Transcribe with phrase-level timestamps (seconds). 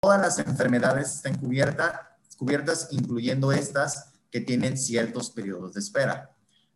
[0.00, 6.30] todas las enfermedades estén cubiertas, incluyendo estas que tienen ciertos periodos de espera.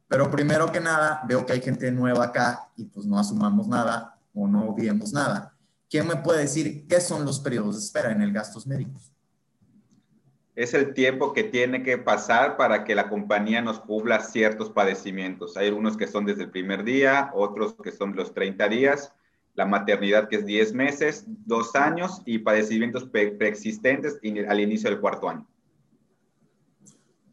[0.08, 4.19] Pero primero que nada, veo que hay gente nueva acá y pues no asumamos nada
[4.35, 5.56] o no vemos nada.
[5.88, 9.12] ¿Quién me puede decir qué son los periodos de espera en el gastos médicos?
[10.54, 15.57] Es el tiempo que tiene que pasar para que la compañía nos cubra ciertos padecimientos.
[15.57, 19.14] Hay unos que son desde el primer día, otros que son los 30 días,
[19.55, 24.18] la maternidad que es 10 meses, 2 años y padecimientos preexistentes
[24.48, 25.46] al inicio del cuarto año.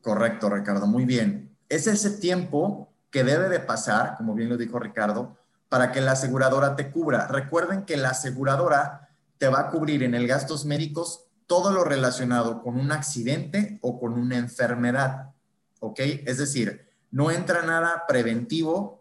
[0.02, 1.56] Correcto, Ricardo, muy bien.
[1.70, 5.38] Es ese tiempo que debe de pasar, como bien lo dijo Ricardo,
[5.70, 7.28] para que la aseguradora te cubra.
[7.28, 12.62] Recuerden que la aseguradora te va a cubrir en el gastos médicos todo lo relacionado
[12.62, 15.32] con un accidente o con una enfermedad,
[15.80, 16.00] ¿ok?
[16.26, 18.99] Es decir, no entra nada preventivo,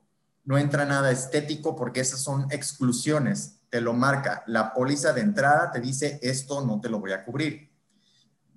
[0.48, 4.44] no entra nada estético porque esas son exclusiones, te lo marca.
[4.46, 7.70] La póliza de entrada te dice, esto no te lo voy a cubrir.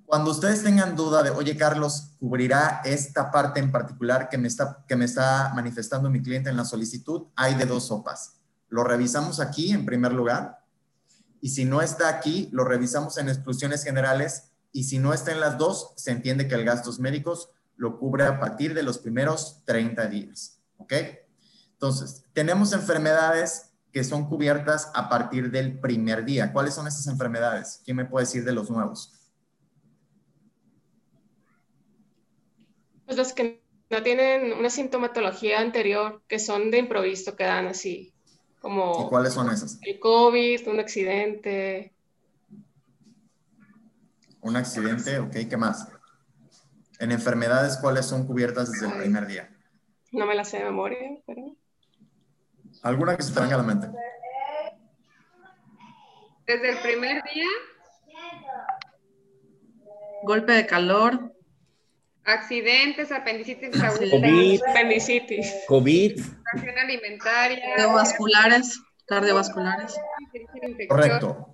[0.05, 4.85] Cuando ustedes tengan duda de, oye, Carlos, ¿cubrirá esta parte en particular que me está,
[4.88, 7.24] que me está manifestando mi cliente en la solicitud?
[7.35, 8.37] Hay de dos sopas.
[8.70, 10.63] Lo revisamos aquí en primer lugar
[11.41, 15.41] y si no está aquí, lo revisamos en exclusiones generales y si no está en
[15.41, 19.62] las dos, se entiende que el gastos médicos lo cubre a partir de los primeros
[19.65, 20.62] 30 días.
[20.77, 20.93] ¿Ok?
[21.82, 26.54] Entonces, tenemos enfermedades que son cubiertas a partir del primer día.
[26.54, 27.82] ¿Cuáles son esas enfermedades?
[27.84, 29.18] ¿Quién me puede decir de los nuevos?
[33.05, 38.13] Pues los que no tienen una sintomatología anterior, que son de improviso, que dan así
[38.63, 39.79] ¿Y cuáles son esas?
[39.82, 41.96] El COVID, un accidente.
[44.41, 45.87] Un accidente, ok, ¿qué más?
[46.99, 49.49] En enfermedades, ¿cuáles son cubiertas desde el primer día?
[50.12, 51.55] No me las sé de memoria, pero...
[52.84, 53.87] ¿Alguna que se te venga a la mente?
[56.48, 57.48] Desde el primer día.
[60.24, 61.34] Golpe de calor.
[62.24, 65.63] Accidentes, apendicitis COVID, apendicitis.
[65.68, 66.22] COVID.
[66.80, 67.75] alimentaria.
[67.75, 69.96] Cardiovasculares, cardiovasculares.
[70.88, 71.50] Correcto.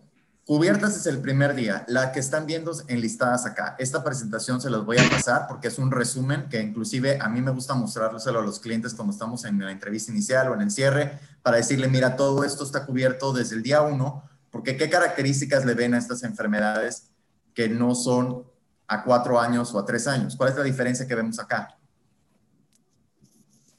[0.48, 1.84] Cubiertas es el primer día.
[1.90, 3.76] La que están viendo enlistadas acá.
[3.80, 7.42] Esta presentación se las voy a pasar porque es un resumen que inclusive a mí
[7.42, 10.72] me gusta mostrárselo a los clientes cuando estamos en la entrevista inicial o en el
[10.72, 15.66] cierre para decirle, mira, todo esto está cubierto desde el día uno, porque qué características
[15.66, 17.10] le ven a estas enfermedades
[17.54, 18.46] que no son
[18.88, 20.38] a cuatro años o a tres años.
[20.38, 21.78] ¿Cuál es la diferencia que vemos acá?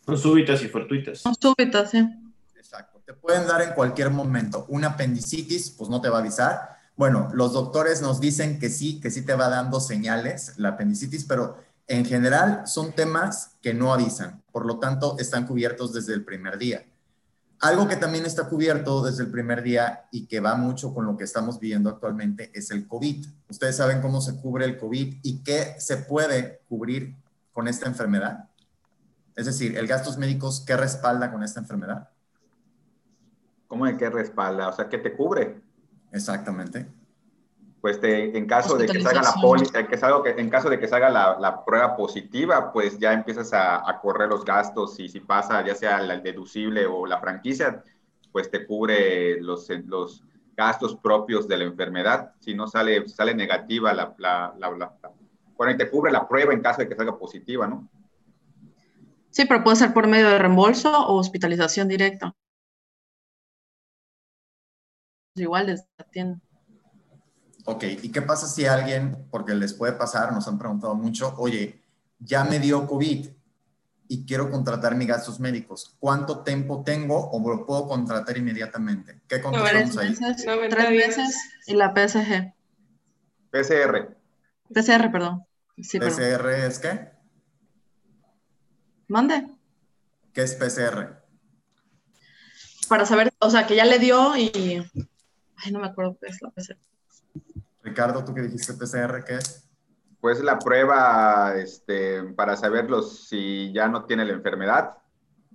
[0.05, 1.21] Son súbitas y fortuitas.
[1.21, 2.07] Son súbitas, sí.
[3.09, 4.67] Te pueden dar en cualquier momento.
[4.69, 6.77] Una apendicitis, pues no te va a avisar.
[6.95, 11.25] Bueno, los doctores nos dicen que sí, que sí te va dando señales la apendicitis,
[11.25, 14.43] pero en general son temas que no avisan.
[14.53, 16.85] Por lo tanto, están cubiertos desde el primer día.
[17.61, 21.17] Algo que también está cubierto desde el primer día y que va mucho con lo
[21.17, 23.25] que estamos viviendo actualmente es el COVID.
[23.49, 27.17] Ustedes saben cómo se cubre el COVID y qué se puede cubrir
[27.55, 28.51] con esta enfermedad.
[29.35, 32.11] Es decir, el gastos médicos, ¿qué respalda con esta enfermedad?
[33.69, 34.69] ¿Cómo de qué respalda?
[34.69, 35.61] O sea, ¿qué te cubre?
[36.11, 36.89] Exactamente
[37.81, 40.89] pues en caso de que salga la póliza, que salga, que, en caso de que
[40.89, 45.21] salga la, la prueba positiva, pues ya empiezas a, a, correr los gastos y si
[45.21, 47.83] pasa ya sea el deducible o la franquicia,
[48.33, 50.25] pues te cubre los, los
[50.57, 52.33] gastos propios de la enfermedad.
[52.41, 54.93] Si no sale, sale negativa la, la, la,
[55.57, 57.89] bueno, y te cubre la prueba en caso de que salga positiva, ¿no?
[59.31, 62.35] Sí, pero puede ser por medio de reembolso o hospitalización directa.
[65.41, 66.41] Igual desde la tienda.
[67.65, 71.83] Ok, ¿y qué pasa si alguien, porque les puede pasar, nos han preguntado mucho, oye,
[72.19, 73.29] ya me dio COVID
[74.09, 79.21] y quiero contratar mis gastos médicos, ¿cuánto tiempo tengo o lo puedo contratar inmediatamente?
[79.29, 80.17] ¿Qué contestamos ahí?
[80.71, 82.55] tres meses y la PSG.
[83.51, 84.17] PCR.
[84.73, 85.45] PCR, perdón.
[85.77, 87.11] ¿PCR es qué?
[89.09, 89.47] Mande.
[90.33, 91.23] ¿Qué es PCR?
[92.89, 94.83] Para saber, o sea, que ya le dio y...
[95.65, 96.79] Ay, no me acuerdo qué es la PCR.
[97.83, 99.69] Ricardo, tú que dijiste PCR, ¿qué es?
[100.21, 104.99] Pues la prueba este, para saberlo si ya no tiene la enfermedad.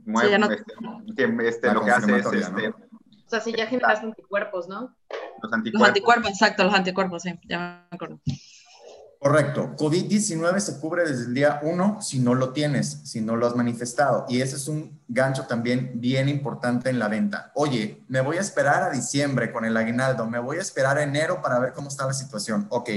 [0.05, 2.25] Mueve, este, este lo que hace es...
[2.25, 4.95] Este, o sea, si ya generas anticuerpos, ¿no?
[5.41, 5.79] Los anticuerpos.
[5.79, 8.19] Los anticuerpos, exacto, los anticuerpos, sí, ya me acuerdo.
[9.23, 9.73] Correcto.
[9.77, 13.55] COVID-19 se cubre desde el día 1 si no lo tienes, si no lo has
[13.55, 14.25] manifestado.
[14.27, 17.49] Y ese es un gancho también bien importante en la venta.
[17.55, 21.03] Oye, me voy a esperar a diciembre con el aguinaldo, me voy a esperar a
[21.03, 22.67] enero para ver cómo está la situación.
[22.67, 22.89] Ok,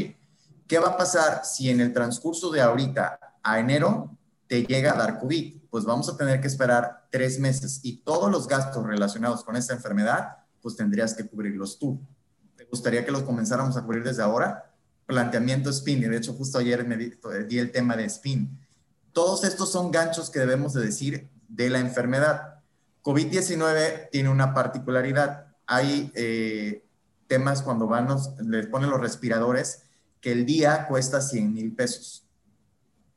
[0.66, 4.10] ¿qué va a pasar si en el transcurso de ahorita a enero
[4.48, 5.60] te llega a dar COVID?
[5.70, 9.74] Pues vamos a tener que esperar tres meses y todos los gastos relacionados con esta
[9.74, 12.00] enfermedad, pues tendrías que cubrirlos tú.
[12.68, 14.72] gustaría que los comenzáramos a cubrir desde ahora?
[15.06, 17.12] Planteamiento SPIN, y de hecho justo ayer me di,
[17.48, 18.58] di el tema de SPIN.
[19.12, 22.60] Todos estos son ganchos que debemos de decir de la enfermedad.
[23.02, 25.46] COVID-19 tiene una particularidad.
[25.66, 26.84] Hay eh,
[27.26, 28.08] temas cuando van,
[28.46, 29.82] les ponen los respiradores,
[30.20, 32.26] que el día cuesta 100 mil pesos.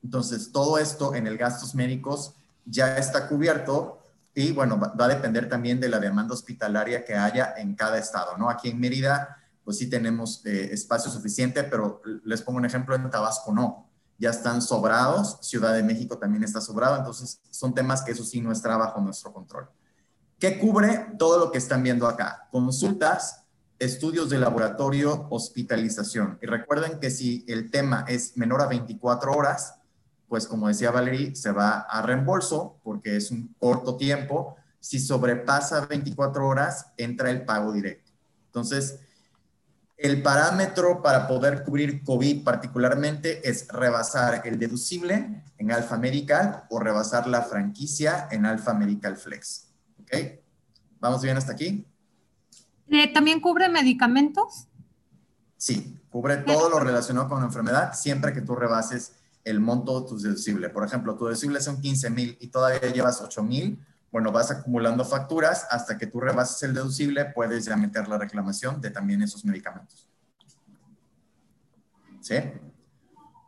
[0.03, 3.99] Entonces, todo esto en el gastos médicos ya está cubierto
[4.33, 8.37] y bueno, va, a depender también de la demanda hospitalaria que haya en cada estado,
[8.37, 8.49] ¿no?
[8.49, 9.37] Aquí en Mérida,
[9.69, 13.87] pues sí tenemos eh, espacio suficiente, pero les pongo un ejemplo, en Tabasco no,
[14.17, 18.41] ya están sobrados, Ciudad de México también está sobrado, entonces son temas que eso sí
[18.41, 19.69] no está bajo nuestro control.
[20.39, 22.47] ¿Qué cubre todo lo que están viendo acá?
[22.51, 23.43] Consultas,
[23.77, 26.39] estudios de laboratorio, hospitalización.
[26.41, 29.75] Y recuerden que si el tema es menor a 24 horas,
[30.27, 34.55] pues como decía Valerie, se va a reembolso porque es un corto tiempo.
[34.79, 38.11] Si sobrepasa 24 horas, entra el pago directo.
[38.47, 39.01] Entonces,
[39.99, 46.79] el parámetro para poder cubrir COVID particularmente es rebasar el deducible en Alfa Medical o
[46.79, 49.67] rebasar la franquicia en Alfa Medical Flex.
[50.01, 50.39] ¿Ok?
[51.01, 51.85] ¿Vamos bien hasta aquí?
[52.89, 54.67] Eh, ¿También cubre medicamentos?
[55.57, 60.07] Sí, cubre todo lo relacionado con la enfermedad siempre que tú rebases el monto de
[60.07, 60.69] tu deducible.
[60.69, 63.85] Por ejemplo, tu deducible son 15 mil y todavía llevas 8 mil.
[64.11, 68.81] Bueno, vas acumulando facturas hasta que tú rebases el deducible, puedes ya meter la reclamación
[68.81, 70.07] de también esos medicamentos.
[72.21, 72.35] ¿Sí?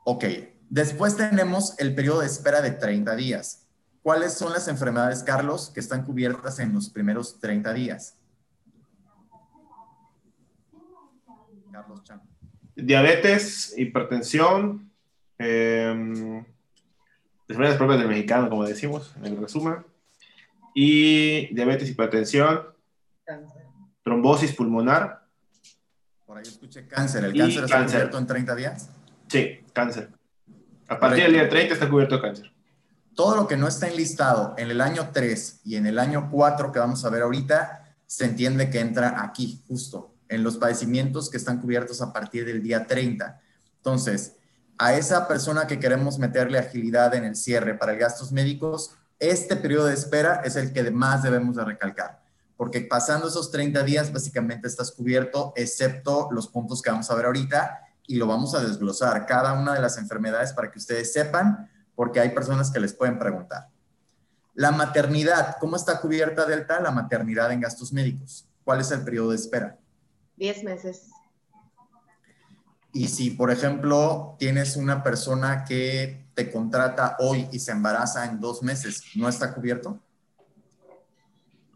[0.05, 0.25] Ok.
[0.69, 3.67] Después tenemos el periodo de espera de 30 días.
[4.01, 8.17] ¿Cuáles son las enfermedades, Carlos, que están cubiertas en los primeros 30 días?
[11.71, 12.21] Carlos Chan.
[12.75, 14.91] Diabetes, hipertensión,
[15.37, 16.43] eh,
[17.47, 19.85] enfermedades propias del mexicano, como decimos en el resumen,
[20.73, 22.61] y diabetes, hipertensión,
[23.25, 23.63] cáncer.
[24.03, 25.25] trombosis pulmonar.
[26.25, 27.25] Por ahí escuché cáncer.
[27.25, 28.89] ¿El cáncer está cubierto en 30 días?
[29.27, 30.09] Sí, cáncer.
[30.87, 32.51] A partir del día 30 está cubierto el cáncer.
[33.15, 36.71] Todo lo que no está enlistado en el año 3 y en el año 4
[36.71, 41.37] que vamos a ver ahorita, se entiende que entra aquí, justo, en los padecimientos que
[41.37, 43.39] están cubiertos a partir del día 30.
[43.77, 44.35] Entonces,
[44.77, 49.55] a esa persona que queremos meterle agilidad en el cierre para el gastos médicos, este
[49.55, 52.23] periodo de espera es el que más debemos de recalcar,
[52.57, 57.27] porque pasando esos 30 días básicamente estás cubierto, excepto los puntos que vamos a ver
[57.27, 61.69] ahorita, y lo vamos a desglosar, cada una de las enfermedades para que ustedes sepan,
[61.95, 63.69] porque hay personas que les pueden preguntar.
[64.55, 68.49] La maternidad, ¿cómo está cubierta Delta la maternidad en gastos médicos?
[68.63, 69.77] ¿Cuál es el periodo de espera?
[70.37, 71.11] 10 meses.
[72.91, 78.39] Y si, por ejemplo, tienes una persona que te contrata hoy y se embaraza en
[78.39, 79.99] dos meses, ¿no está cubierto?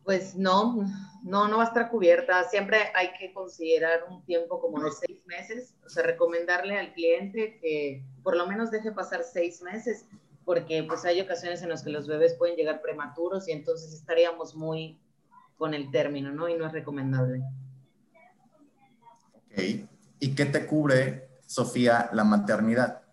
[0.04, 0.86] Pues no,
[1.24, 2.44] no, no va a estar cubierta.
[2.50, 7.58] Siempre hay que considerar un tiempo como de seis meses, o sea, recomendarle al cliente
[7.60, 10.06] que por lo menos deje pasar seis meses,
[10.46, 14.56] porque pues hay ocasiones en las que los bebés pueden llegar prematuros y entonces estaríamos
[14.56, 15.00] muy
[15.58, 16.48] con el término, ¿no?
[16.48, 17.42] Y no es recomendable.
[19.34, 19.88] Ok.
[20.20, 23.05] ¿Y qué te cubre, Sofía, la maternidad?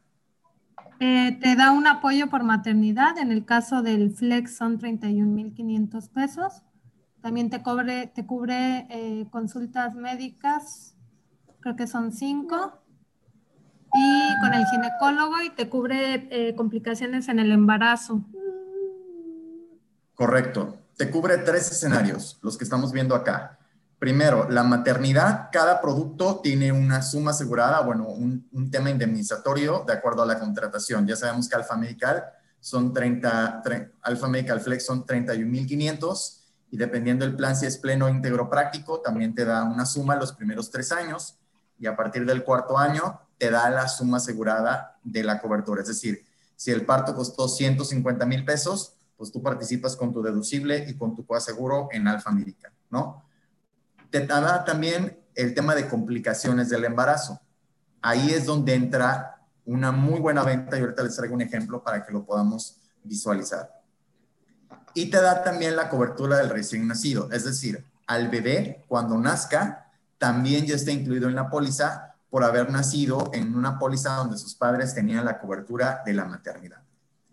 [1.04, 3.18] Eh, te da un apoyo por maternidad.
[3.18, 6.62] En el caso del Flex son 31.500 pesos.
[7.20, 10.94] También te, cubre eh, consultas médicas,
[11.58, 12.84] creo que son cinco.
[13.92, 18.24] Y con el ginecólogo y te cubre eh, complicaciones en el embarazo.
[20.14, 20.78] Correcto.
[20.96, 23.58] Te cubre tres escenarios, los que estamos viendo acá.
[24.02, 30.24] Primero, la maternidad, cada producto tiene una suma asegurada, bueno, un, tema indemnizatorio de acuerdo
[30.24, 31.06] a la contratación.
[31.06, 32.24] Ya sabemos que Alfa Medical
[32.58, 33.62] son 30,
[34.02, 36.40] Alfa Medical Flex son 31.500
[36.72, 40.32] y dependiendo del plan, si es pleno íntegro práctico, también te da una suma los
[40.32, 41.38] primeros tres años
[41.78, 45.82] y a partir del cuarto año te da la suma asegurada de la cobertura.
[45.82, 46.24] Es decir,
[46.56, 51.14] si el parto costó 150 mil pesos, pues tú participas con tu deducible y con
[51.14, 53.30] tu coaseguro en Alfa Medical, ¿no?
[54.12, 57.40] Te da también el tema de complicaciones del embarazo.
[58.02, 62.04] Ahí es donde entra una muy buena venta y ahorita les traigo un ejemplo para
[62.04, 63.80] que lo podamos visualizar.
[64.94, 69.90] Y te da también la cobertura del recién nacido, es decir, al bebé cuando nazca
[70.18, 74.54] también ya está incluido en la póliza por haber nacido en una póliza donde sus
[74.54, 76.82] padres tenían la cobertura de la maternidad.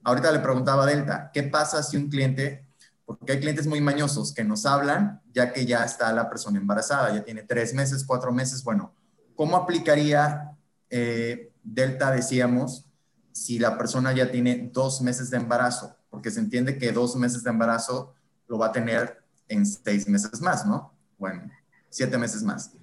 [0.04, 2.69] Ahorita le preguntaba a Delta, ¿qué pasa si un cliente
[3.18, 7.12] porque hay clientes muy mañosos que nos hablan ya que ya está la persona embarazada,
[7.12, 8.64] ya tiene tres meses, cuatro meses.
[8.64, 8.94] Bueno,
[9.34, 10.52] ¿cómo aplicaría
[10.92, 12.86] eh, Delta, decíamos,
[13.32, 15.96] si la persona ya tiene dos meses de embarazo?
[16.12, 18.14] Porque se entiende que dos meses de embarazo
[18.48, 20.94] lo va a tener en seis meses más, ¿no?
[21.18, 21.50] Bueno,
[21.90, 22.74] siete meses más.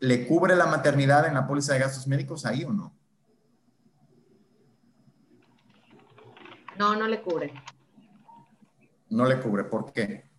[0.00, 2.92] ¿le cubre la maternidad en la póliza de gastos médicos ahí o no?
[6.76, 7.54] No, no le cubre.
[9.10, 10.30] No le cubre, ¿por qué?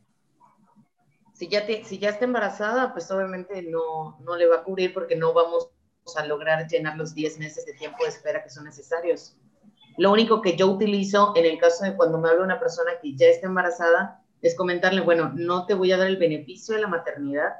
[1.33, 5.69] Si ya, está embarazada, pues obviamente no, no le va a cubrir porque no vamos
[6.15, 9.35] a lograr llenar los 10 meses de tiempo de espera que son necesarios.
[9.97, 13.15] Lo único que yo utilizo en el caso de cuando me habla una persona que
[13.15, 16.87] ya está embarazada es comentarle, bueno, no te voy a dar el beneficio de la
[16.87, 17.55] maternidad,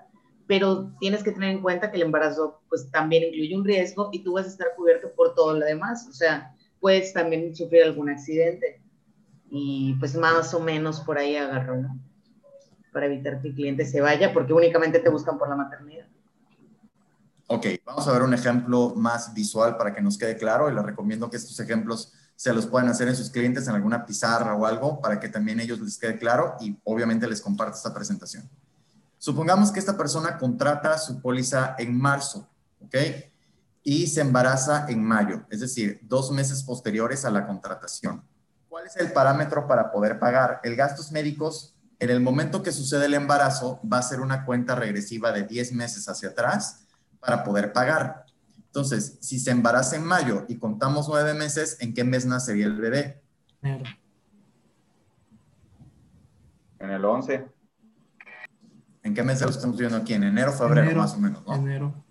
[0.47, 4.23] pero tienes que tener en cuenta que el embarazo pues también incluye un riesgo y
[4.23, 8.09] tú vas a estar cubierto por todo lo demás, o sea, puedes también sufrir algún
[8.09, 8.80] accidente
[9.53, 11.99] y pues más o menos por ahí agarro, ¿no?
[12.93, 16.07] Para evitar que el cliente se vaya porque únicamente te buscan por la maternidad.
[17.47, 20.83] Ok, vamos a ver un ejemplo más visual para que nos quede claro y les
[20.83, 24.65] recomiendo que estos ejemplos se los puedan hacer en sus clientes en alguna pizarra o
[24.65, 28.49] algo para que también ellos les quede claro y obviamente les comparta esta presentación.
[29.17, 32.95] Supongamos que esta persona contrata su póliza en marzo, ¿ok?
[33.83, 38.23] Y se embaraza en mayo, es decir, dos meses posteriores a la contratación.
[38.81, 40.59] ¿Cuál es el parámetro para poder pagar?
[40.63, 44.73] El gastos médicos, en el momento que sucede el embarazo, va a ser una cuenta
[44.73, 46.87] regresiva de 10 meses hacia atrás
[47.19, 48.25] para poder pagar.
[48.57, 52.75] Entonces, si se embaraza en mayo y contamos nueve meses, ¿en qué mes nacería el
[52.75, 53.21] bebé?
[53.61, 53.83] Enero.
[56.79, 57.47] En el 11.
[59.03, 60.15] ¿En qué mes lo estamos viendo aquí?
[60.15, 61.53] En enero, febrero, más o menos, ¿no?
[61.53, 62.03] Enero.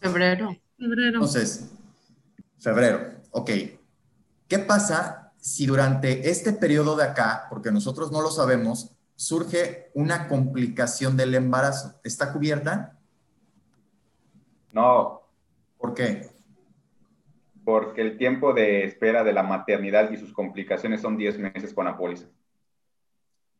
[0.00, 0.56] Febrero.
[0.78, 1.16] Febrero.
[1.16, 1.72] Entonces,
[2.58, 3.20] febrero.
[3.32, 3.50] Ok.
[4.48, 10.26] ¿Qué pasa si durante este periodo de acá, porque nosotros no lo sabemos, surge una
[10.26, 12.00] complicación del embarazo?
[12.02, 12.98] ¿Está cubierta?
[14.72, 15.24] No,
[15.84, 16.30] ¿Por qué?
[17.62, 21.84] Porque el tiempo de espera de la maternidad y sus complicaciones son 10 meses con
[21.84, 22.24] la póliza.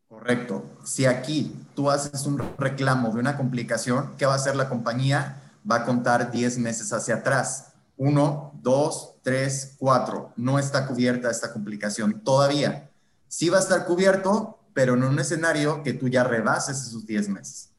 [0.08, 0.64] Correcto.
[0.84, 5.52] Si aquí tú haces un reclamo de una complicación, ¿qué va a hacer la compañía?
[5.70, 7.74] Va a contar 10 meses hacia atrás.
[7.98, 10.32] Uno, dos, tres, cuatro.
[10.36, 12.90] No está cubierta esta complicación todavía.
[13.26, 17.30] Sí va a estar cubierto, pero en un escenario que tú ya rebases esos 10
[17.30, 17.70] meses.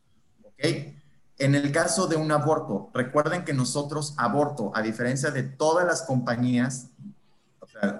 [0.44, 0.94] ¿Ok?
[1.38, 6.02] En el caso de un aborto, recuerden que nosotros aborto, a diferencia de todas las
[6.02, 6.88] compañías,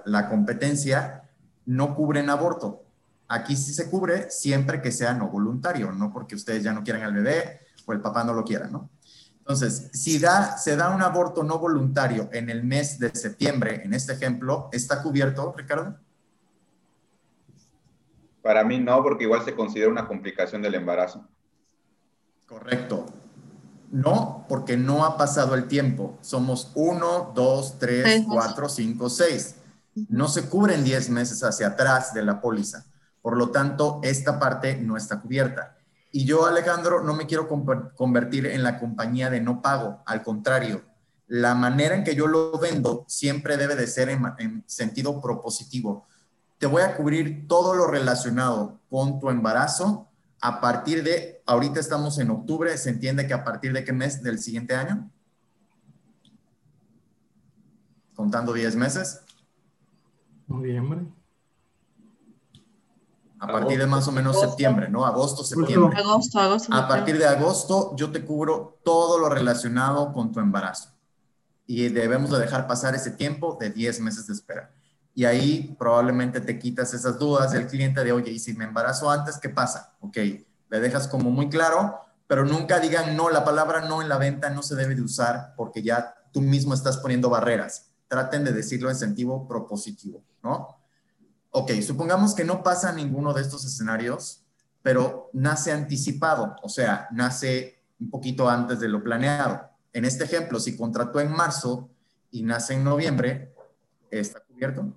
[0.04, 1.30] la competencia,
[1.66, 2.82] no cubren aborto.
[3.28, 7.02] Aquí sí se cubre siempre que sea no voluntario, no porque ustedes ya no quieran
[7.02, 8.88] al bebé o el papá no lo quiera, ¿no?
[9.46, 13.94] Entonces, si da, se da un aborto no voluntario en el mes de septiembre, en
[13.94, 15.96] este ejemplo, ¿está cubierto, Ricardo?
[18.42, 21.28] Para mí no, porque igual se considera una complicación del embarazo.
[22.48, 23.06] Correcto.
[23.92, 26.18] No, porque no ha pasado el tiempo.
[26.22, 29.54] Somos uno, dos, tres, cuatro, cinco, seis.
[30.08, 32.84] No se cubren 10 meses hacia atrás de la póliza.
[33.22, 35.75] Por lo tanto, esta parte no está cubierta.
[36.12, 40.02] Y yo, Alejandro, no me quiero convertir en la compañía de no pago.
[40.06, 40.84] Al contrario,
[41.26, 46.06] la manera en que yo lo vendo siempre debe de ser en, en sentido propositivo.
[46.58, 50.08] Te voy a cubrir todo lo relacionado con tu embarazo
[50.40, 54.22] a partir de, ahorita estamos en octubre, ¿se entiende que a partir de qué mes
[54.22, 55.10] del siguiente año?
[58.14, 59.22] Contando 10 meses.
[60.46, 61.06] Noviembre.
[63.38, 65.04] A partir de más o menos septiembre, ¿no?
[65.04, 65.98] Agosto, septiembre.
[65.98, 66.74] Agosto, agosto.
[66.74, 70.90] A partir de agosto yo te cubro todo lo relacionado con tu embarazo.
[71.66, 74.72] Y debemos de dejar pasar ese tiempo de 10 meses de espera.
[75.14, 79.10] Y ahí probablemente te quitas esas dudas del cliente de, oye, ¿y si me embarazo
[79.10, 79.94] antes, qué pasa?
[80.00, 84.18] Ok, le dejas como muy claro, pero nunca digan no, la palabra no en la
[84.18, 87.86] venta no se debe de usar porque ya tú mismo estás poniendo barreras.
[88.08, 90.75] Traten de decirlo en sentido propositivo, ¿no?
[91.58, 94.44] Ok, supongamos que no pasa ninguno de estos escenarios,
[94.82, 99.70] pero nace anticipado, o sea, nace un poquito antes de lo planeado.
[99.94, 101.88] En este ejemplo, si contrató en marzo
[102.30, 103.54] y nace en noviembre,
[104.10, 104.92] ¿está cubierto?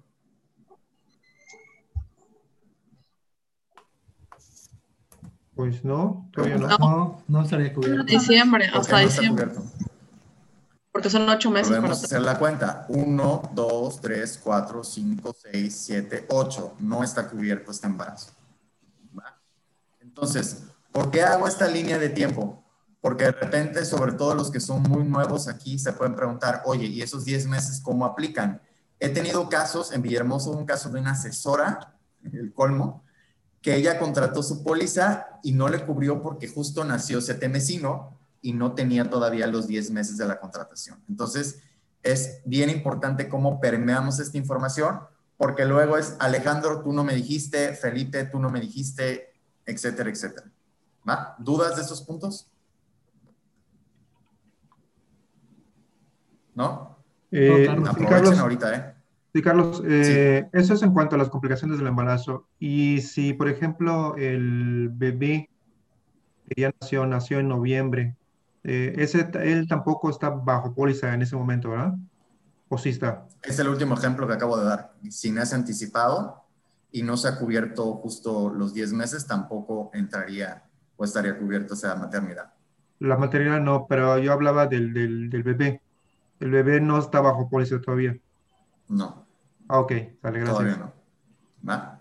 [5.56, 6.78] Pues no, todavía no.
[6.78, 8.04] No, no estaría cubierto.
[8.04, 9.48] Diciembre, hasta diciembre.
[11.00, 11.70] Porque son ocho meses.
[11.70, 12.86] Podemos hacer la cuenta.
[12.90, 16.76] Uno, dos, tres, cuatro, cinco, seis, siete, ocho.
[16.80, 18.34] No está cubierto este embarazo.
[20.02, 22.66] Entonces, ¿por qué hago esta línea de tiempo?
[23.00, 26.88] Porque de repente, sobre todo los que son muy nuevos aquí, se pueden preguntar, oye,
[26.88, 28.62] ¿y esos diez meses cómo aplican?
[29.00, 31.98] He tenido casos, en Villahermoso, un caso de una asesora,
[32.30, 33.06] el colmo,
[33.62, 38.74] que ella contrató su póliza y no le cubrió porque justo nació setemesino y no
[38.74, 41.04] tenía todavía los 10 meses de la contratación.
[41.10, 41.62] Entonces,
[42.04, 45.00] es bien importante cómo permeamos esta información,
[45.38, 49.34] porque luego es, Alejandro, tú no me dijiste, Felipe, tú no me dijiste,
[49.66, 50.52] etcétera, etcétera.
[51.08, 51.36] ¿Va?
[51.40, 52.50] ¿Dudas de estos puntos?
[56.60, 56.98] ¿no?
[57.32, 57.68] Eh,
[58.10, 58.94] Carlos, ahorita, ¿eh?
[59.34, 62.50] sí, Carlos, eh, eso es en cuanto a las complicaciones del embarazo.
[62.60, 65.50] Y si, por ejemplo, el bebé
[66.50, 68.18] que ya nació, nació en noviembre,
[68.64, 71.94] eh, ese, él tampoco está bajo póliza en ese momento, ¿verdad?
[72.68, 73.26] ¿O sí está?
[73.44, 74.94] Es el último ejemplo que acabo de dar.
[75.10, 76.44] Si nace anticipado
[76.92, 80.64] y no se ha cubierto justo los 10 meses, tampoco entraría
[80.98, 82.54] o estaría cubierto esa maternidad.
[83.00, 85.82] La maternidad no, pero yo hablaba del, del, del bebé.
[86.40, 88.18] El bebé no está bajo póliza todavía.
[88.90, 89.26] No.
[89.68, 90.58] Ah, ok, vale, gracias.
[90.58, 90.94] Todavía no.
[91.68, 91.99] ¿Va?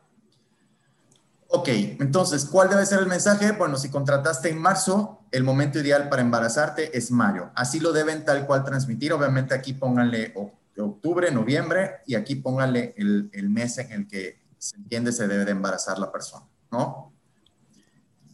[1.50, 3.52] Ok, entonces, ¿cuál debe ser el mensaje?
[3.52, 7.50] Bueno, si contrataste en marzo, el momento ideal para embarazarte es mayo.
[7.54, 9.14] Así lo deben tal cual transmitir.
[9.14, 10.34] Obviamente aquí pónganle
[10.76, 15.44] octubre, noviembre y aquí pónganle el, el mes en el que se entiende se debe
[15.44, 17.12] de embarazar la persona, ¿no?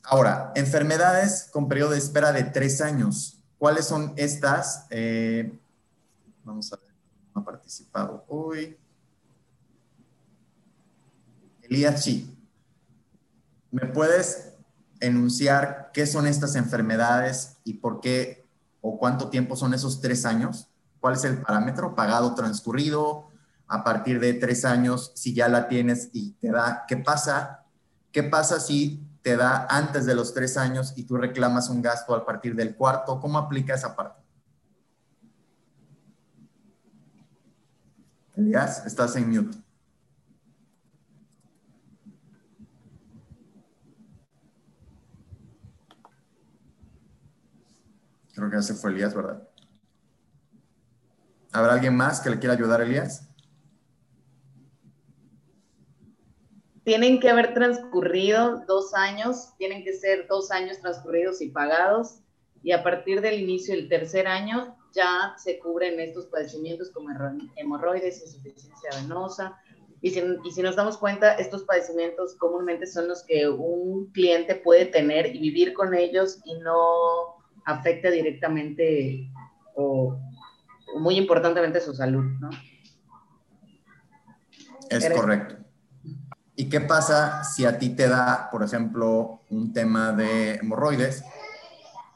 [0.03, 3.39] Ahora, enfermedades con periodo de espera de tres años.
[3.59, 4.87] ¿Cuáles son estas?
[4.91, 5.57] Eh,
[6.43, 6.95] vamos a ver,
[7.35, 8.77] no ha participado hoy.
[11.63, 12.34] Elías Chi,
[13.75, 14.55] ¿me puedes
[15.01, 18.47] enunciar qué son estas enfermedades y por qué
[18.81, 20.69] o cuánto tiempo son esos tres años?
[21.01, 23.31] ¿Cuál es el parámetro pagado transcurrido
[23.67, 26.85] a partir de tres años si ya la tienes y te da?
[26.87, 27.65] ¿Qué pasa?
[28.13, 32.15] ¿Qué pasa si te da antes de los tres años y tú reclamas un gasto
[32.15, 33.19] a partir del cuarto?
[33.19, 34.23] ¿Cómo aplica esa parte?
[38.37, 39.64] Elías, estás en mute.
[48.35, 49.49] Creo que ese fue Elías, ¿verdad?
[51.53, 53.29] ¿Habrá alguien más que le quiera ayudar a Elías?
[56.83, 62.21] Tienen que haber transcurrido dos años, tienen que ser dos años transcurridos y pagados,
[62.63, 67.09] y a partir del inicio del tercer año ya se cubren estos padecimientos como
[67.57, 69.57] hemorroides, insuficiencia venosa.
[70.01, 74.57] Y si, y si nos damos cuenta, estos padecimientos comúnmente son los que un cliente
[74.57, 79.31] puede tener y vivir con ellos y no afecta directamente
[79.75, 80.19] o,
[80.99, 82.51] muy importantemente su salud, ¿no?
[84.91, 85.57] Es correcto.
[86.57, 91.25] ¿Y qué pasa si a ti te da, por ejemplo, un tema de hemorroides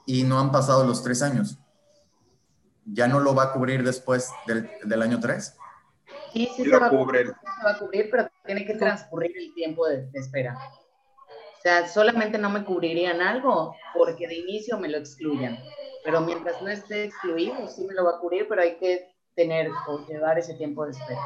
[0.06, 1.58] y no han pasado los tres años?
[2.84, 5.56] ¿Ya no lo va a cubrir después del, del año tres?
[6.32, 7.24] Sí, sí, Sí se, lo va a cubre.
[7.24, 10.56] cubrir, se va a cubrir, pero tiene que transcurrir el tiempo de, de espera.
[11.68, 15.58] Sea, solamente no me cubrirían algo porque de inicio me lo excluyan.
[16.02, 19.70] Pero mientras no esté excluido, sí me lo va a cubrir, pero hay que tener
[19.86, 21.20] o llevar ese tiempo de espera.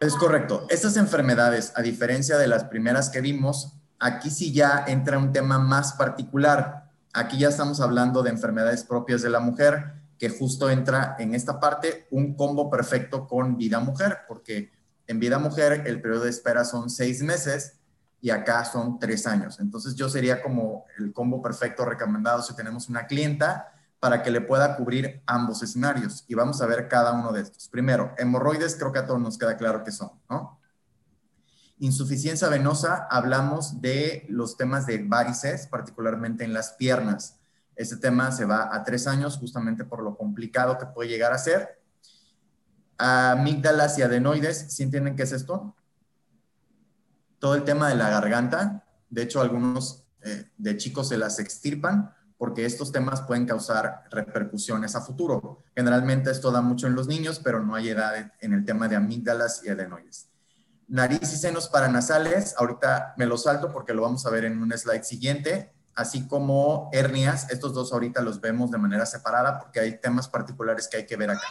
[0.00, 0.66] Es correcto.
[0.70, 5.58] Estas enfermedades, a diferencia de las primeras que vimos, aquí sí ya entra un tema
[5.58, 6.90] más particular.
[7.12, 11.60] Aquí ya estamos hablando de enfermedades propias de la mujer, que justo entra en esta
[11.60, 14.70] parte un combo perfecto con vida mujer, porque
[15.08, 17.80] en vida mujer el periodo de espera son seis meses
[18.20, 19.60] y acá son tres años.
[19.60, 24.40] Entonces yo sería como el combo perfecto recomendado si tenemos una clienta para que le
[24.40, 26.24] pueda cubrir ambos escenarios.
[26.28, 27.68] Y vamos a ver cada uno de estos.
[27.68, 30.60] Primero, hemorroides, creo que a todos nos queda claro que son, ¿no?
[31.78, 37.38] Insuficiencia venosa, hablamos de los temas de varices, particularmente en las piernas.
[37.74, 41.38] Este tema se va a tres años justamente por lo complicado que puede llegar a
[41.38, 41.82] ser.
[42.96, 45.76] Amígdalas y adenoides, ¿sí entienden qué es esto?
[47.38, 48.84] Todo el tema de la garganta.
[49.10, 54.94] De hecho, algunos eh, de chicos se las extirpan porque estos temas pueden causar repercusiones
[54.94, 55.62] a futuro.
[55.74, 58.96] Generalmente esto da mucho en los niños, pero no hay edad en el tema de
[58.96, 60.28] amígdalas y adenoides.
[60.88, 64.70] Nariz y senos paranasales, ahorita me lo salto porque lo vamos a ver en un
[64.72, 69.98] slide siguiente, así como hernias, estos dos ahorita los vemos de manera separada porque hay
[69.98, 71.46] temas particulares que hay que ver acá.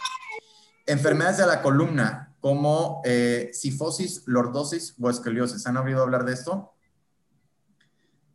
[0.86, 5.66] Enfermedades de la columna, como eh, sifosis, lordosis o escoliosis.
[5.66, 6.72] ¿Han oído hablar de esto?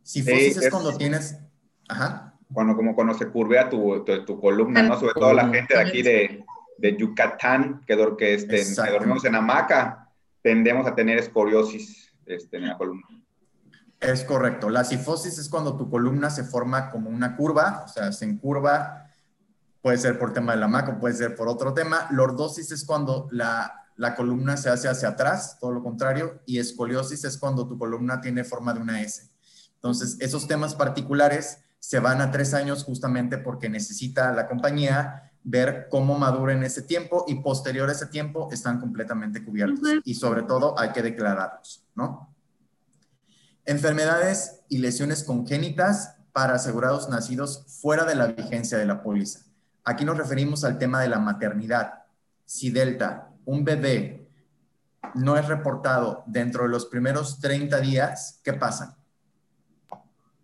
[0.02, 1.38] Sifosis Sí, es es- cuando tienes...
[1.88, 2.38] Ajá.
[2.52, 5.00] Cuando, como cuando se curvea tu, tu, tu columna, ¿no?
[5.00, 6.44] Sobre todo la gente de aquí de,
[6.76, 10.10] de Yucatán, que, que, este, que dormimos en hamaca,
[10.42, 13.06] tendemos a tener escoriosis este, en la columna.
[13.98, 14.68] Es correcto.
[14.68, 19.06] La sifosis es cuando tu columna se forma como una curva, o sea, se encurva,
[19.80, 22.08] puede ser por tema de la maca, puede ser por otro tema.
[22.10, 27.22] Lordosis es cuando la, la columna se hace hacia atrás, todo lo contrario, y escoliosis
[27.22, 29.30] es cuando tu columna tiene forma de una S.
[29.76, 35.86] Entonces, esos temas particulares se van a tres años justamente porque necesita la compañía ver
[35.88, 39.88] cómo madura en ese tiempo y posterior a ese tiempo están completamente cubiertos.
[40.02, 42.34] Y sobre todo hay que declararlos, ¿no?
[43.64, 49.42] Enfermedades y lesiones congénitas para asegurados nacidos fuera de la vigencia de la póliza.
[49.84, 52.02] Aquí nos referimos al tema de la maternidad.
[52.44, 54.28] Si Delta, un bebé,
[55.14, 58.98] no es reportado dentro de los primeros 30 días, ¿qué pasa?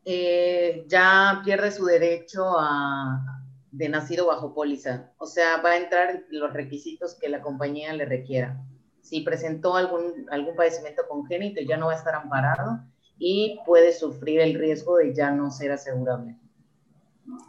[0.04, 5.12] Eh, ya pierde su derecho a, de nacido bajo póliza.
[5.18, 8.60] O sea, va a entrar los requisitos que la compañía le requiera.
[9.02, 12.80] Si presentó algún, algún padecimiento congénito, ya no va a estar amparado
[13.18, 16.36] y puede sufrir el riesgo de ya no ser asegurable.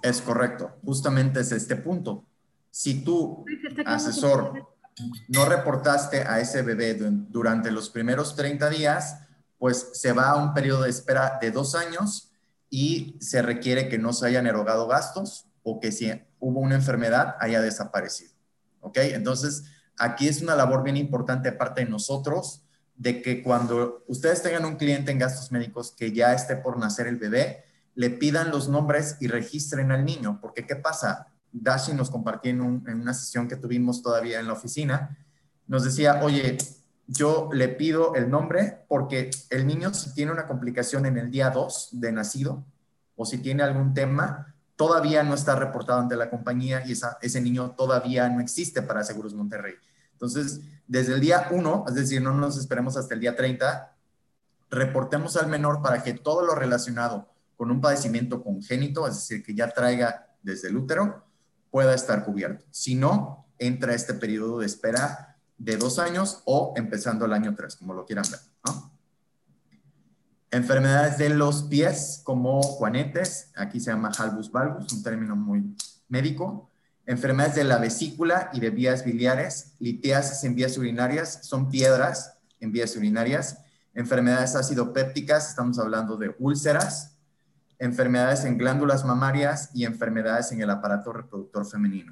[0.02, 2.26] Es correcto, justamente es este punto.
[2.72, 3.46] Si tú,
[3.86, 4.68] asesor,
[5.28, 9.20] no reportaste a ese bebé durante los primeros 30 días,
[9.58, 12.32] pues se va a un periodo de espera de dos años
[12.70, 17.36] y se requiere que no se hayan erogado gastos o que si hubo una enfermedad
[17.40, 18.32] haya desaparecido.
[18.82, 18.98] ¿Ok?
[18.98, 19.66] Entonces,
[19.98, 22.64] aquí es una labor bien importante aparte de nosotros,
[22.96, 27.08] de que cuando ustedes tengan un cliente en gastos médicos que ya esté por nacer
[27.08, 31.28] el bebé, le pidan los nombres y registren al niño, porque ¿qué pasa?
[31.52, 35.18] Dashi nos compartió en, una sesión que tuvimos todavía en la oficina,
[35.68, 36.58] nos decía, oye,
[37.08, 41.50] yo le pido el nombre porque el niño si tiene una complicación en el día
[41.50, 42.64] 2 de nacido
[43.16, 47.72] o si tiene algún tema, todavía no está reportado ante la compañía y ese niño
[47.72, 49.74] todavía no existe para Seguros Monterrey.
[50.14, 53.96] Entonces, desde el día 1, es decir, no nos esperemos hasta el día 30,
[54.70, 59.54] reportemos al menor para que todo lo relacionado con un padecimiento congénito, es decir, que
[59.54, 61.26] ya traiga desde el útero,
[61.72, 62.66] pueda estar cubierto.
[62.72, 67.76] Si no, entra este periodo de espera de dos años o empezando el año 3,
[67.76, 68.40] como lo quieran ver.
[70.52, 75.76] Enfermedades de los pies, como juanetes, aquí se llama halbus valgus, un término muy
[76.08, 76.72] médico.
[77.06, 82.72] Enfermedades de la vesícula y de vías biliares, litiasis en vías urinarias, son piedras en
[82.72, 83.60] vías urinarias.
[83.94, 87.19] Enfermedades acidopépticas, estamos hablando de úlceras,
[87.80, 92.12] enfermedades en glándulas mamarias y enfermedades en el aparato reproductor femenino.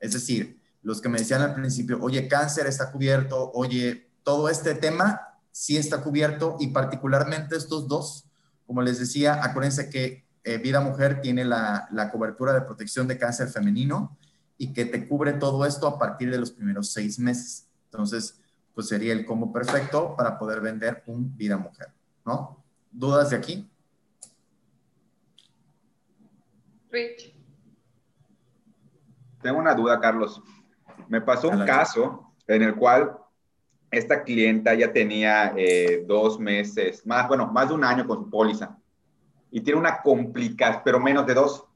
[0.00, 4.74] Es decir, los que me decían al principio, oye, cáncer está cubierto, oye, todo este
[4.74, 8.24] tema sí está cubierto y particularmente estos dos,
[8.66, 13.18] como les decía, acuérdense que eh, Vida Mujer tiene la, la cobertura de protección de
[13.18, 14.16] cáncer femenino
[14.58, 17.68] y que te cubre todo esto a partir de los primeros seis meses.
[17.84, 18.40] Entonces,
[18.74, 21.88] pues sería el combo perfecto para poder vender un Vida Mujer,
[22.24, 22.64] ¿no?
[22.90, 23.71] ¿Dudas de aquí?
[29.40, 30.42] Tengo una duda, Carlos.
[31.08, 33.16] Me pasó un caso en el cual
[33.90, 38.30] esta clienta ya tenía eh, dos meses, más, bueno, más de un año con su
[38.30, 38.78] póliza
[39.52, 41.66] y tiene una complicación, pero menos de dos.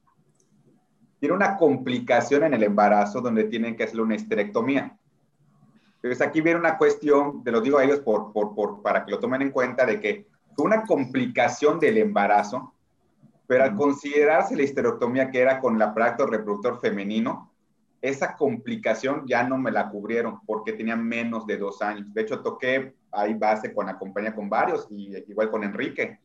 [1.21, 4.99] Tiene una complicación en el embarazo donde tienen que hacerle una esterectomía.
[5.97, 9.11] Entonces aquí viene una cuestión, te lo digo a ellos por, por, por, para que
[9.11, 12.73] lo tomen en cuenta, de que fue una complicación del embarazo
[13.47, 17.53] pero al considerarse la histerectomía que era con el aparato reproductor femenino,
[18.01, 22.13] esa complicación ya no me la cubrieron porque tenía menos de dos años.
[22.13, 26.19] De hecho, toqué ahí base con la compañía con varios y igual con Enrique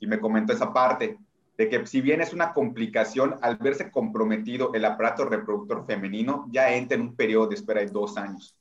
[0.00, 1.18] y me comentó esa parte
[1.56, 6.74] de que si bien es una complicación, al verse comprometido el aparato reproductor femenino, ya
[6.74, 8.56] entra en un periodo de espera de dos años.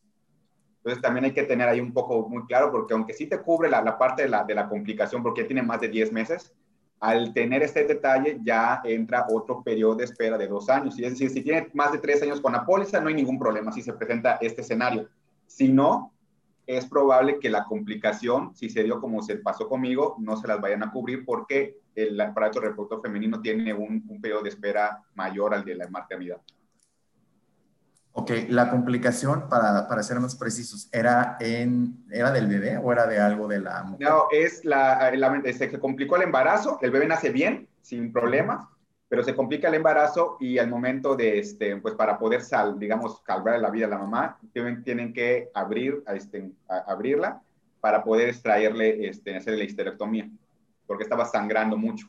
[0.77, 3.69] Entonces también hay que tener ahí un poco muy claro, porque aunque sí te cubre
[3.69, 6.53] la, la parte de la, de la complicación, porque ya tiene más de 10 meses,
[7.01, 10.97] al tener este detalle ya entra otro periodo de espera de dos años.
[10.99, 13.71] Es decir, si tiene más de tres años con la póliza, no hay ningún problema
[13.71, 15.09] si se presenta este escenario.
[15.47, 16.13] Si no,
[16.67, 20.61] es probable que la complicación, si se dio como se pasó conmigo, no se las
[20.61, 25.55] vayan a cubrir porque el aparato reproductor femenino tiene un, un periodo de espera mayor
[25.55, 26.39] al de la maternidad.
[28.13, 33.07] Ok, la complicación, para, para, ser más precisos, ¿era, en, ¿era del bebé o era
[33.07, 34.09] de algo de la mujer?
[34.09, 38.65] No, es la, la, se complicó el embarazo, el bebé nace bien, sin problemas,
[39.07, 43.21] pero se complica el embarazo y al momento de, este, pues para poder, sal, digamos,
[43.25, 47.41] salvar la vida de la mamá, tienen, tienen que abrir, este, abrirla
[47.79, 50.29] para poder extraerle, este, hacerle la histerectomía,
[50.85, 52.07] porque estaba sangrando mucho.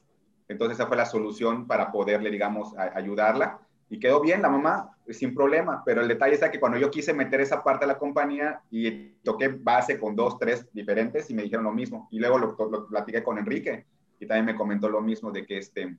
[0.48, 5.34] Entonces esa fue la solución para poderle, digamos, ayudarla y quedó bien la mamá, sin
[5.34, 8.60] problema, pero el detalle está que cuando yo quise meter esa parte a la compañía
[8.70, 12.08] y toqué base con dos, tres diferentes y me dijeron lo mismo.
[12.10, 13.84] Y luego lo, lo platiqué con Enrique
[14.20, 15.96] y también me comentó lo mismo de que este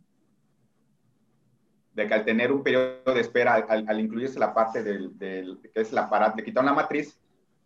[1.94, 5.82] de que al tener un periodo de espera, al, incluirse la parte del, del, que
[5.82, 7.20] es la aparato, le quitaron la matriz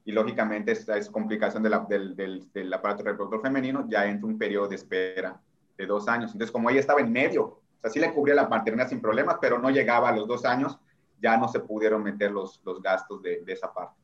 [0.04, 2.16] y lógicamente esta es complicación del,
[2.54, 5.40] del, aparato reproductor femenino, ya entra un periodo de espera
[5.78, 6.32] de dos años.
[6.32, 7.44] Entonces, como ella estaba en medio
[7.78, 10.46] o sea, sí le cubría la maternidad sin problemas, pero no llegaba a los dos
[10.46, 10.80] años,
[11.22, 14.00] ya no se pudieron meter los, los gastos de, de esa parte.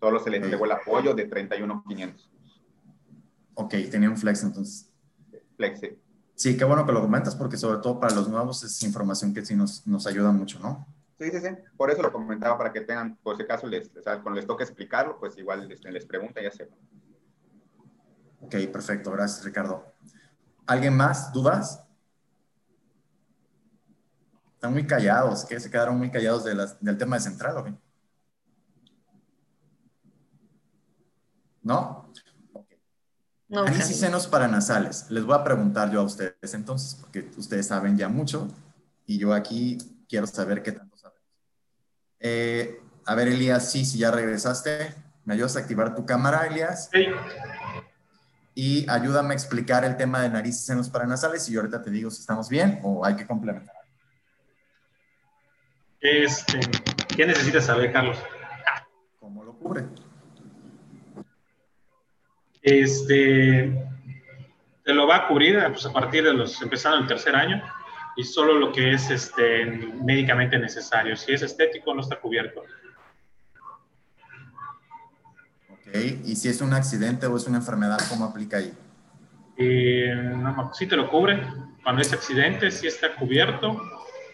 [0.00, 2.30] Solo se le entregó el apoyo de 31,500.
[3.54, 4.90] Ok, tenía un flex entonces.
[5.56, 5.98] Flex, sí.
[6.34, 9.44] Sí, qué bueno que lo comentas porque sobre todo para los nuevos es información que
[9.44, 10.86] sí nos, nos ayuda mucho, ¿no?
[11.18, 11.48] Sí, Sí, sí.
[11.76, 15.18] Por eso lo comentaba, para que tengan, por si acaso les, cuando les toque explicarlo,
[15.18, 16.78] pues igual les, les pregunta y ya sepan.
[18.40, 19.12] Ok, perfecto.
[19.12, 19.84] Gracias, Ricardo.
[20.66, 21.32] ¿Alguien más?
[21.32, 21.83] ¿Dudas?
[24.64, 27.68] Están muy callados, que se quedaron muy callados del tema de central, ¿ok?
[31.62, 32.10] ¿No?
[33.46, 35.10] No, Análisis senos paranasales.
[35.10, 38.48] Les voy a preguntar yo a ustedes entonces, porque ustedes saben ya mucho
[39.04, 39.76] y yo aquí
[40.08, 41.20] quiero saber qué tanto saben.
[42.20, 44.94] Eh, a ver, Elías, sí, si ya regresaste,
[45.26, 46.88] ¿me ayudas a activar tu cámara, Elías?
[46.90, 47.04] Sí.
[48.54, 51.90] Y ayúdame a explicar el tema de narices y senos paranasales y yo ahorita te
[51.90, 53.73] digo si estamos bien o hay que complementar.
[56.04, 56.60] Este,
[57.16, 58.18] ¿Qué necesitas saber, Carlos?
[59.18, 59.86] ¿Cómo lo cubre?
[62.60, 63.88] Este,
[64.84, 67.62] te lo va a cubrir pues, a partir de los, empezando el tercer año,
[68.16, 71.16] y solo lo que es este, médicamente necesario.
[71.16, 72.64] Si es estético, no está cubierto.
[75.70, 75.88] Ok,
[76.22, 78.74] y si es un accidente o es una enfermedad, ¿cómo aplica ahí?
[79.56, 81.42] Eh, no, sí te lo cubre.
[81.82, 83.80] Cuando es accidente, sí está cubierto.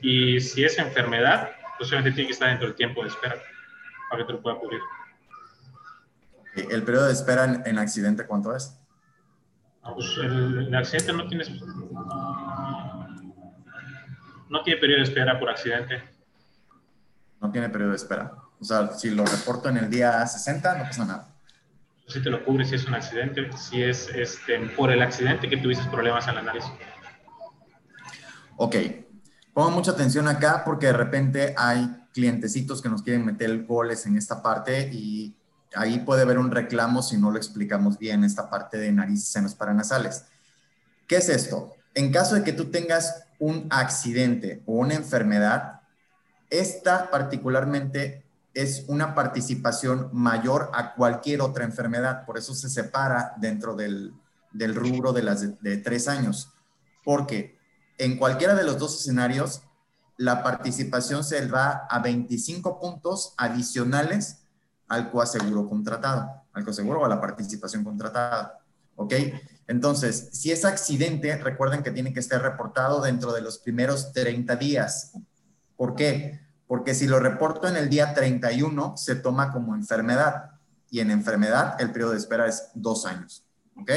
[0.02, 1.50] Y si es enfermedad,
[1.81, 3.37] posiblemente tiene que estar dentro del tiempo de espera
[4.11, 4.81] para que te lo pueda cubrir.
[6.55, 8.79] ¿El periodo de espera en, accidente cuánto es?
[9.83, 11.45] Ah, pues el, accidente no tiene,
[14.51, 16.05] no tiene periodo de espera por accidente.
[17.40, 18.35] No tiene periodo de espera.
[18.61, 21.29] O sea, si lo reporto en el día 60, no pasa nada.
[22.09, 25.57] Si te lo cubre si es un accidente, si es este, por el accidente que
[25.57, 26.64] tuviste problemas en la nariz.
[28.57, 28.77] Ok.
[29.52, 34.16] Pongo mucha atención acá porque de repente hay clientecitos que nos quieren meter goles en
[34.16, 35.34] esta parte y
[35.74, 39.32] ahí puede haber un reclamo si no lo explicamos bien, esta parte de nariz y
[39.32, 40.24] senos paranasales.
[41.06, 41.74] ¿Qué es esto?
[41.94, 45.80] En caso de que tú tengas un accidente o una enfermedad,
[46.48, 53.74] esta particularmente es una participación mayor a cualquier otra enfermedad, por eso se separa dentro
[53.74, 54.12] del,
[54.52, 56.52] rubro de las de tres años,
[57.04, 57.60] porque
[58.00, 59.62] en cualquiera de los dos escenarios,
[60.16, 64.38] la participación se va a 25 puntos adicionales
[64.88, 68.58] al coaseguro contratado, al coaseguro o a la participación contratada.
[68.96, 69.14] ¿Ok?
[69.66, 74.56] Entonces, si es accidente, recuerden que tiene que estar reportado dentro de los primeros 30
[74.56, 75.12] días.
[75.76, 76.40] ¿Por qué?
[76.66, 80.52] Porque si lo reporto en el día 31, se toma como enfermedad.
[80.90, 83.44] Y en enfermedad, el periodo de espera es dos años.
[83.76, 83.90] ¿Ok?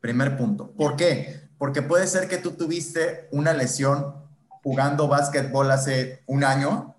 [0.00, 0.70] Primer punto.
[0.70, 1.47] ¿Por qué?
[1.58, 4.14] Porque puede ser que tú tuviste una lesión
[4.62, 6.96] jugando básquetbol hace un año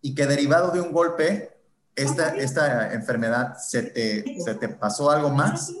[0.00, 1.58] y que derivado de un golpe
[1.94, 5.72] esta, esta enfermedad se te, se te pasó algo más,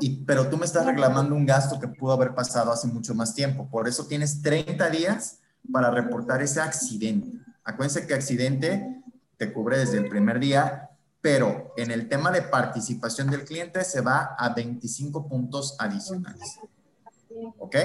[0.00, 3.34] y, pero tú me estás reclamando un gasto que pudo haber pasado hace mucho más
[3.34, 3.68] tiempo.
[3.68, 7.38] Por eso tienes 30 días para reportar ese accidente.
[7.64, 9.02] Acuérdense que accidente
[9.36, 14.00] te cubre desde el primer día, pero en el tema de participación del cliente se
[14.00, 16.58] va a 25 puntos adicionales.
[17.58, 17.76] ¿Ok?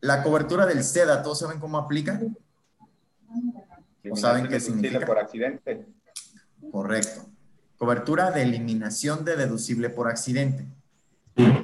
[0.00, 2.20] La cobertura del SEDA, ¿todos saben cómo aplica?
[4.10, 5.04] ¿O saben qué significa?
[5.04, 5.86] Por accidente.
[6.70, 7.26] Correcto.
[7.76, 10.66] Cobertura de eliminación de deducible por accidente.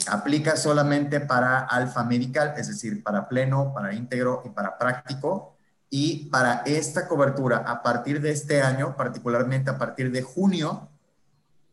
[0.09, 5.57] Aplica solamente para alfa medical, es decir, para pleno, para íntegro y para práctico.
[5.91, 10.89] Y para esta cobertura, a partir de este año, particularmente a partir de junio,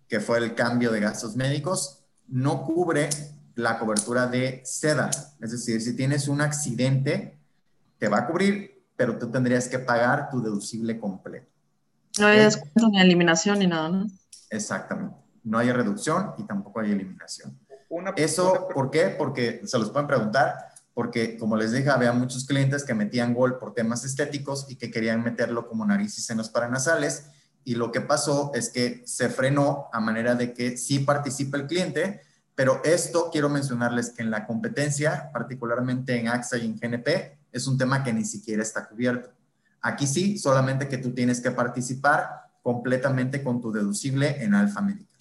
[0.07, 3.09] que fue el cambio de gastos médicos, no cubre
[3.55, 5.09] la cobertura de SEDA.
[5.41, 7.37] Es decir, si tienes un accidente,
[7.97, 11.47] te va a cubrir, pero tú tendrías que pagar tu deducible completo.
[12.19, 14.07] No hay descuento ni eliminación ni nada, ¿no?
[14.49, 15.15] Exactamente.
[15.43, 17.57] No hay reducción y tampoco hay eliminación.
[18.15, 19.15] Eso, ¿por qué?
[19.17, 20.55] Porque se los pueden preguntar,
[20.93, 24.91] porque como les dije, había muchos clientes que metían gol por temas estéticos y que
[24.91, 27.25] querían meterlo como nariz y senos paranasales.
[27.63, 31.67] Y lo que pasó es que se frenó a manera de que sí participa el
[31.67, 32.21] cliente,
[32.61, 37.65] pero esto quiero mencionarles que en la competencia, particularmente en AXA y en GNP, es
[37.65, 39.31] un tema que ni siquiera está cubierto.
[39.81, 45.11] Aquí sí, solamente que tú tienes que participar completamente con tu deducible en Alfa Médica.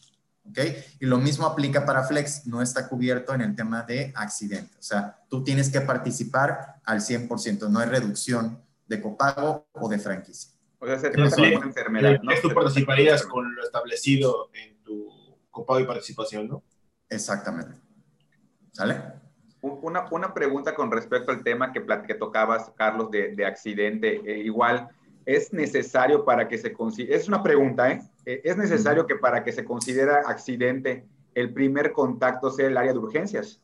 [0.50, 0.58] ¿Ok?
[1.00, 4.76] Y lo mismo aplica para Flex, no está cubierto en el tema de accidente.
[4.78, 9.98] O sea, tú tienes que participar al 100%, no hay reducción de copago o de
[9.98, 10.50] franquicia.
[10.78, 12.32] O sea, se trata una enfermedad, ¿no?
[12.42, 16.62] Tú participarías con lo establecido en tu copago y participación, ¿no?
[17.10, 17.74] Exactamente.
[18.72, 18.96] ¿Sale?
[19.60, 24.22] Una, una, pregunta con respecto al tema que, que tocabas, Carlos, de, de accidente.
[24.24, 24.88] Eh, igual,
[25.26, 28.00] ¿es necesario para que se considere, es una pregunta, ¿eh?
[28.24, 28.40] ¿eh?
[28.44, 32.98] ¿Es necesario que para que se considere accidente el primer contacto sea el área de
[32.98, 33.60] urgencias?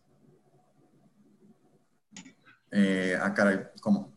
[2.71, 4.13] Eh, ah, caray, ¿cómo?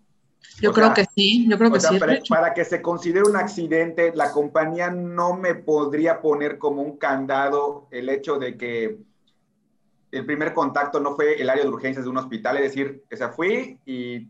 [0.62, 1.98] Yo creo que sí, yo creo que sí.
[2.28, 7.88] Para, que se considere un accidente, la compañía no me podría poner como un candado
[7.92, 9.00] el hecho de que
[10.12, 13.18] el primer contacto no fue el área de urgencias de un hospital, es decir, que
[13.18, 14.28] se fui y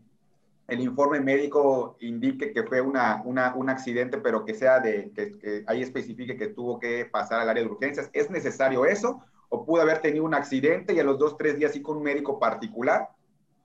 [0.68, 5.64] el informe médico indique que fue una, un accidente, pero que sea de, que, que,
[5.66, 8.08] ahí especifique que tuvo que pasar al área de urgencias.
[8.12, 9.20] ¿Es necesario eso?
[9.48, 12.04] ¿O pudo haber tenido un accidente y a los dos, tres días sí con un
[12.04, 13.08] médico particular?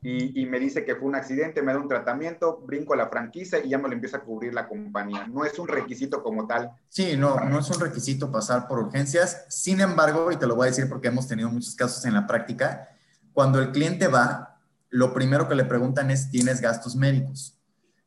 [0.08, 3.58] Y, me dice que fue un accidente, me da un tratamiento, brinco a la franquicia
[3.64, 5.26] y ya me lo empieza a cubrir la compañía.
[5.28, 6.72] No es un requisito como tal.
[6.90, 9.46] Sí, no, no es un requisito pasar por urgencias.
[9.50, 12.28] Sin embargo, y te lo voy a decir porque hemos tenido muchos casos en la
[12.28, 12.90] práctica,
[13.34, 17.58] cuando el cliente va, lo primero que le preguntan es, ¿tienes gastos médicos?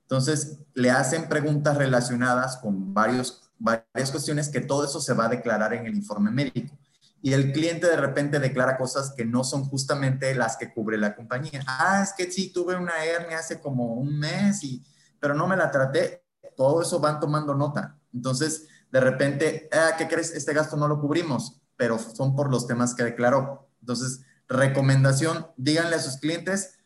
[0.03, 5.29] Entonces, le hacen preguntas relacionadas con varios, varias cuestiones que todo eso se va a
[5.29, 6.79] declarar en el informe médico
[7.21, 11.17] y el cliente de repente declara cosas que no son justamente las que cubre la
[11.17, 11.65] compañía.
[11.67, 14.85] Ah, es que sí, tuve una hernia hace como un mes, y,
[15.19, 16.25] pero no me la traté.
[16.57, 17.99] Todo eso van tomando nota.
[18.15, 20.33] Entonces, de repente, ah, ¿qué crees?
[20.33, 23.69] Este gasto no lo cubrimos, pero son por los temas que declaró.
[23.81, 26.79] Entonces, recomendación, díganle a sus clientes,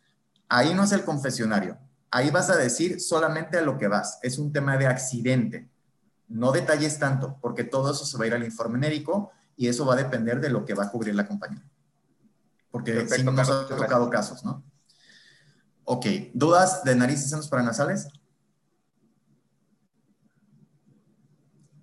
[0.49, 1.79] ahí no es el confesionario,
[2.11, 4.19] ahí vas a decir solamente a lo que vas.
[4.23, 5.69] Es un tema de accidente.
[6.27, 9.31] No detalles tanto, porque todo eso se va a ir al informe médico
[9.63, 11.63] y eso va a depender de lo que va a cubrir la compañía.
[12.73, 14.65] Porque si nos ha tocado casos, ¿no?
[15.85, 18.09] Ok, ¿dudas de nariz y senos paranasales?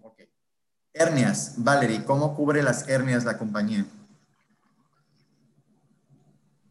[0.02, 0.24] Ok.
[0.92, 3.86] Hernias, Valerie, ¿cómo cubre las hernias la compañía?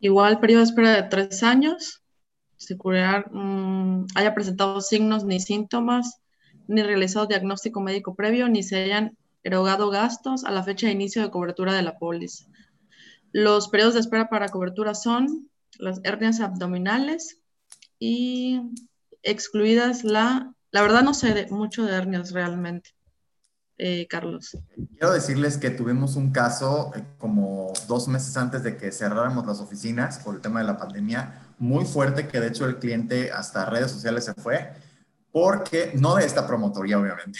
[0.00, 2.02] Igual periodo de espera de tres años,
[2.58, 6.20] si cubrirá, mm, haya presentado signos ni síntomas,
[6.66, 11.22] ni realizado diagnóstico médico previo, ni se hayan erogado gastos a la fecha de inicio
[11.22, 12.46] de cobertura de la póliza.
[13.32, 17.40] Los periodos de espera para cobertura son las hernias abdominales
[17.98, 18.60] y
[19.22, 20.52] excluidas la...
[20.70, 22.90] La verdad no sé mucho de hernias realmente,
[23.78, 24.54] eh, Carlos.
[24.90, 29.60] Quiero decirles que tuvimos un caso eh, como dos meses antes de que cerráramos las
[29.60, 33.64] oficinas por el tema de la pandemia, muy fuerte que de hecho el cliente hasta
[33.64, 34.74] redes sociales se fue
[35.32, 37.38] porque, no de esta promotoría obviamente,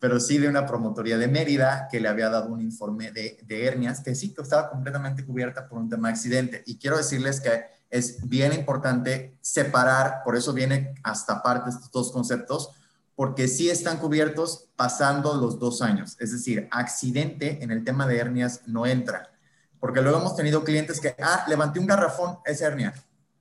[0.00, 4.00] pero sí de una promotoría de Mérida que le había dado un informe de, hernias
[4.00, 6.62] que sí que estaba completamente cubierta por un tema de accidente.
[6.66, 12.10] Y quiero decirles que es bien importante separar, por eso viene hasta parte estos dos
[12.12, 12.70] conceptos,
[13.14, 16.16] porque sí están cubiertos pasando los dos años.
[16.18, 19.30] Es decir, accidente en el tema de hernias no entra.
[19.78, 22.94] Porque luego hemos tenido clientes que, ah, levanté un garrafón, es hernia,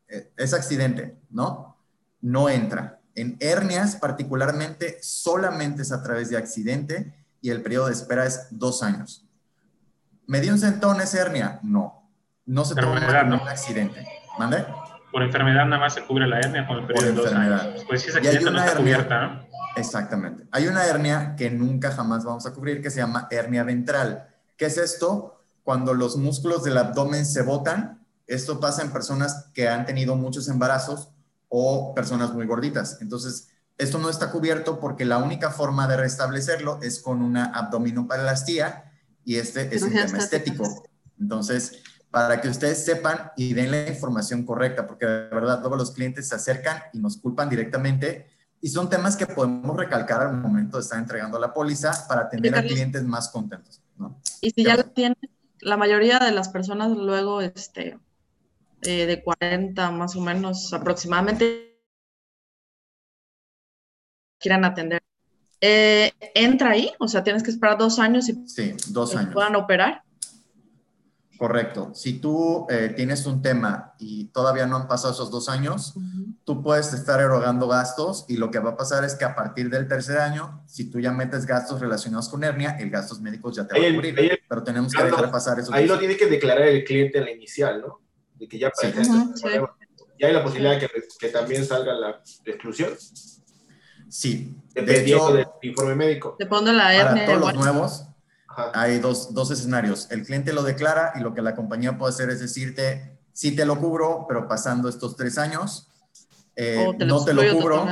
[0.10, 1.78] eh, es accidente, ¿no?
[2.20, 2.99] No entra.
[3.20, 8.48] En hernias, particularmente, solamente es a través de accidente y el periodo de espera es
[8.50, 9.26] dos años.
[10.26, 11.60] ¿Me dio un centón es hernia?
[11.62, 12.10] No.
[12.46, 14.08] No se toma como un accidente.
[14.38, 14.66] ¿Mande?
[15.12, 17.84] Por enfermedad nada más se cubre la hernia con el periodo de dos años.
[17.90, 19.48] Pues si esa accidente no está cubierta, ¿no?
[19.76, 20.48] Exactamente.
[20.52, 24.30] Hay una hernia que nunca jamás vamos a cubrir que se llama hernia ventral.
[24.56, 25.44] ¿Qué es esto?
[25.64, 30.48] Cuando los músculos del abdomen se botan, esto pasa en personas que han tenido muchos
[30.48, 31.10] embarazos
[31.50, 33.00] o personas muy gorditas.
[33.02, 38.92] Entonces, esto no está cubierto porque la única forma de restablecerlo es con una abdominopalastia
[39.24, 40.84] y este es un tema estético.
[41.20, 41.82] Entonces,
[42.12, 46.28] para que ustedes sepan y den la información correcta, porque de verdad todos los clientes
[46.28, 48.28] se acercan y nos culpan directamente
[48.62, 52.56] y son temas que podemos recalcar al momento de estar entregando la póliza para tener
[52.56, 53.82] a clientes más contentos.
[54.42, 55.18] Y si ya lo tienen,
[55.62, 57.98] la mayoría de las personas luego este,
[58.84, 61.82] eh, de 40 más o menos aproximadamente
[64.40, 65.02] quieran atender.
[65.62, 66.92] Eh, ¿Entra ahí?
[67.00, 69.34] O sea, tienes que esperar dos años y sí, dos años.
[69.34, 70.04] puedan operar.
[71.38, 71.92] Correcto.
[71.94, 75.94] Si tú eh, tienes un tema y todavía no han pasado esos dos años,
[76.44, 79.70] tú puedes estar erogando gastos y lo que va a pasar es que a partir
[79.70, 83.66] del tercer año, si tú ya metes gastos relacionados con hernia, el gastos médicos ya
[83.66, 84.42] te va a cubrir.
[84.50, 85.74] pero tenemos que dejar pasar eso.
[85.74, 88.02] Ahí lo tiene que declarar el cliente en la inicial, ¿no?
[88.40, 88.72] De que ya,
[90.18, 90.90] ya hay la posibilidad de
[91.20, 92.94] que, también salga la exclusión.
[94.10, 94.56] Sí.
[94.74, 96.36] Dependiendo del informe médico.
[96.40, 98.06] Depende la Para todos los nuevos,
[98.74, 100.10] hay dos, dos, escenarios.
[100.12, 103.66] El cliente lo declara y lo que la compañía puede hacer es decirte, sí te
[103.66, 105.88] lo cubro, pero pasando estos tres años,
[106.56, 107.86] eh, no te lo cubro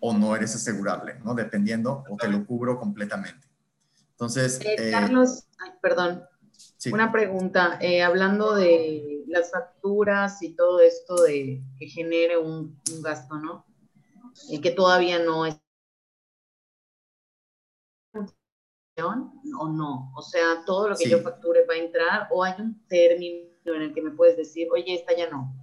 [0.00, 1.34] o no eres asegurable, ¿no?
[1.34, 3.46] Dependiendo, o te lo cubro completamente.
[4.12, 4.60] Entonces...
[4.62, 5.44] Eh, eh, Carlos,
[5.80, 6.24] perdón,
[6.90, 13.36] una pregunta, eh, hablando de las facturas y todo esto de que genere un, gasto,
[13.36, 13.66] ¿no?
[14.48, 15.56] Y que todavía no es
[18.98, 22.86] o no, o sea, todo lo que yo facture va a entrar o hay un
[22.88, 25.54] término en el que me puedes decir, oye, esta ya no.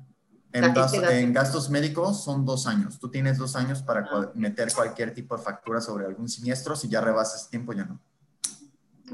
[0.51, 2.99] En, gastos médicos son dos años.
[2.99, 4.31] Tú tienes dos años para ah.
[4.35, 6.75] meter cualquier tipo de factura sobre algún siniestro.
[6.75, 7.99] Si ya rebasas tiempo, ya no.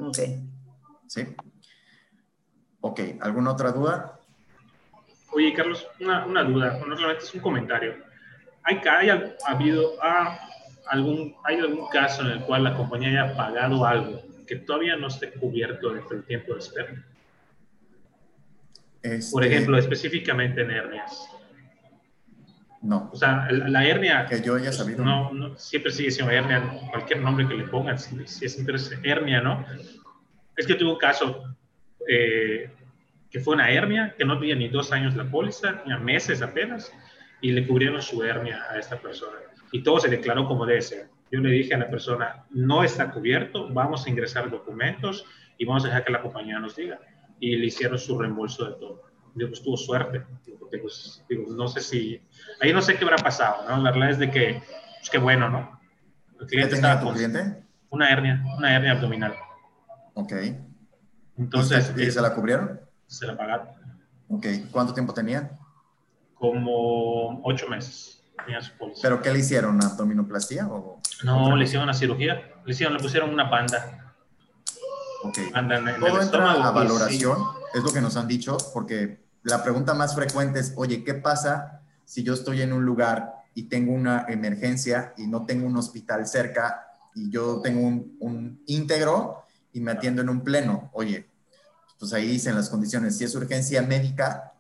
[0.06, 0.18] Ok.
[1.08, 1.28] ¿Sí?
[2.82, 3.00] Ok.
[3.22, 4.19] ¿Alguna otra duda?
[5.32, 6.80] Oye, Carlos, una, una duda.
[6.86, 7.96] No solamente es un comentario.
[8.64, 9.94] ¿Hay, hay, ha habido
[10.88, 15.08] algún, hay algún caso en el cual la compañía haya pagado algo que todavía no
[15.08, 17.06] esté cubierto dentro del tiempo de espera?
[19.02, 21.30] Por este, ejemplo, específicamente en hernias.
[22.82, 23.10] No.
[23.14, 24.26] O sea, la, hernia.
[24.26, 25.04] Que yo haya sabido.
[25.04, 28.66] No, siempre sigue siendo hernia, cualquier nombre que le pongan, si, es
[29.04, 29.66] hernia, ¿no?
[30.56, 31.56] Es que tuve un caso
[32.08, 32.72] eh,
[33.30, 36.92] que fue una hernia, que no tenía ni dos años la póliza, ni meses apenas,
[37.42, 39.38] y le cubrieron su hernia a esta persona.
[39.72, 41.10] Y todo se declaró como debe ser.
[41.32, 45.26] Yo le dije a la persona, no está cubierto, vamos a ingresar documentos
[45.58, 47.00] y vamos a dejar que la compañía nos diga
[47.40, 49.04] y le hicieron su reembolso de todo.
[49.36, 50.24] Digo, pues tuvo suerte,
[50.60, 52.22] porque pues, digo, no sé si,
[52.60, 53.82] ahí no sé qué habrá pasado, ¿no?
[53.82, 54.62] La verdad es de que,
[54.98, 55.80] pues qué bueno, ¿no?
[56.40, 57.64] El cliente estaba cliente?
[57.90, 59.36] Una hernia, una hernia abdominal.
[60.16, 60.34] Ok.
[61.38, 61.94] Entonces.
[61.98, 62.89] ¿Y se la cubrieron?
[63.10, 63.68] Se la pagaron.
[64.30, 64.46] Ok.
[64.72, 65.58] ¿Cuánto tiempo tenía?
[66.36, 68.24] Como ocho meses.
[68.46, 69.84] Tenía su ¿Pero qué le hicieron?
[69.84, 71.02] ¿Abdominoplastía o...?
[71.24, 72.62] No, le hicieron una cirugía.
[72.64, 74.10] Le hicieron, le pusieron una banda
[75.22, 75.52] Okay.
[76.00, 77.38] Todo entra a valoración,
[77.74, 81.82] es lo que nos han dicho, porque la pregunta más frecuente es, oye, ¿qué pasa
[82.06, 86.26] si yo estoy en un lugar y tengo una emergencia y no tengo un hospital
[86.26, 89.44] cerca y yo tengo un, un íntegro
[89.74, 90.90] y me atiendo en un pleno?
[90.94, 91.28] Oye,
[92.00, 94.54] pues ahí dicen las condiciones, si es urgencia médica,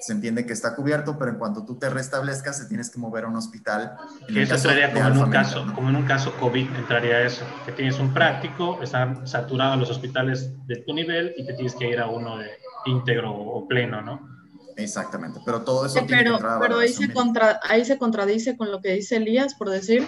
[0.00, 3.24] se entiende que está cubierto, pero en cuanto tú te restablezcas, se tienes que mover
[3.24, 3.96] a un hospital.
[4.26, 7.72] Que eso entraría como en, un caso, como en un caso COVID, entraría eso, que
[7.72, 12.00] tienes un práctico, están saturados los hospitales de tu nivel y te tienes que ir
[12.00, 12.48] a uno de
[12.86, 14.28] íntegro o pleno, ¿no?
[14.76, 16.04] Exactamente, pero todo eso...
[16.08, 20.06] pero pero ahí, se contra, ahí se contradice con lo que dice Elías, por decir,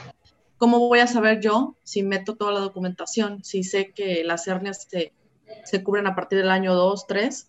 [0.57, 4.87] ¿cómo voy a saber yo si meto toda la documentación, si sé que las hernias
[4.89, 5.13] se,
[5.65, 7.49] se cubren a partir del año 2, 3?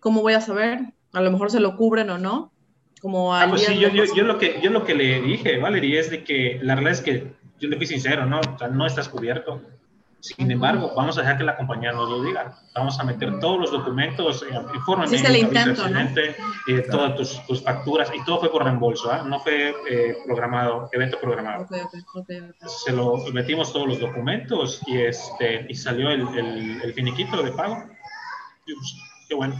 [0.00, 0.80] ¿Cómo voy a saber?
[1.16, 2.52] a lo mejor se lo cubren o no.
[3.00, 5.98] Como ah, pues sí, yo, yo, yo, lo que, yo lo que le dije, Valerie,
[5.98, 8.40] es de que la realidad es que yo le fui sincero, ¿no?
[8.40, 9.62] O sea, no estás cubierto.
[10.34, 12.58] Sin embargo, vamos a dejar que la compañía nos lo diga.
[12.74, 18.24] Vamos a meter todos los documentos, eh, informes, sí, eh, todas tus, tus, facturas, y
[18.24, 19.20] todo fue por reembolso, ¿eh?
[19.24, 21.64] no fue eh, programado, evento programado.
[21.64, 21.80] Okay,
[22.14, 27.40] okay, Se lo metimos todos los documentos y, este, y salió el, el, el finiquito
[27.40, 27.84] de pago.
[28.66, 28.96] Y, pues,
[29.28, 29.54] qué bueno.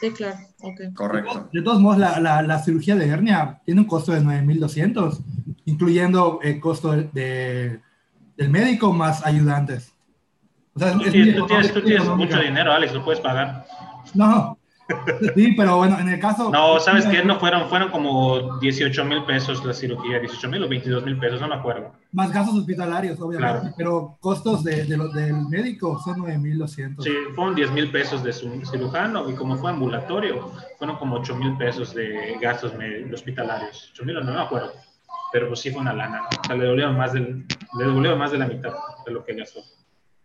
[0.00, 0.38] Sí, claro.
[0.60, 0.94] Okay.
[0.94, 1.48] Correcto.
[1.52, 5.18] De todos modos, la, la, la, cirugía de hernia tiene un costo de 9.200,
[5.66, 7.82] incluyendo el costo de,
[8.38, 9.92] del médico más ayudantes.
[10.74, 13.66] O sea, tú, tienes, tú tienes, tú tienes mucho dinero, Alex, lo puedes pagar.
[14.14, 14.58] No,
[15.34, 16.50] Sí, pero bueno, en el caso...
[16.50, 17.22] No, ¿sabes qué?
[17.22, 21.40] No fueron, fueron como 18 mil pesos la cirugía, 18 mil o 22 mil pesos,
[21.40, 21.92] no me acuerdo.
[22.12, 27.04] Más gastos hospitalarios, obviamente, pero costos de, de del médico son 9 mil 200.
[27.04, 31.36] Sí, fueron 10 mil pesos de su cirujano y como fue ambulatorio, fueron como 8
[31.36, 32.72] mil pesos de gastos
[33.12, 33.90] hospitalarios.
[33.92, 34.72] 8 mil no me acuerdo,
[35.32, 37.46] pero pues sí fue una lana, o sea, le devolvieron más, del,
[37.78, 38.72] le devolvieron más de la mitad
[39.04, 39.60] de lo que gastó.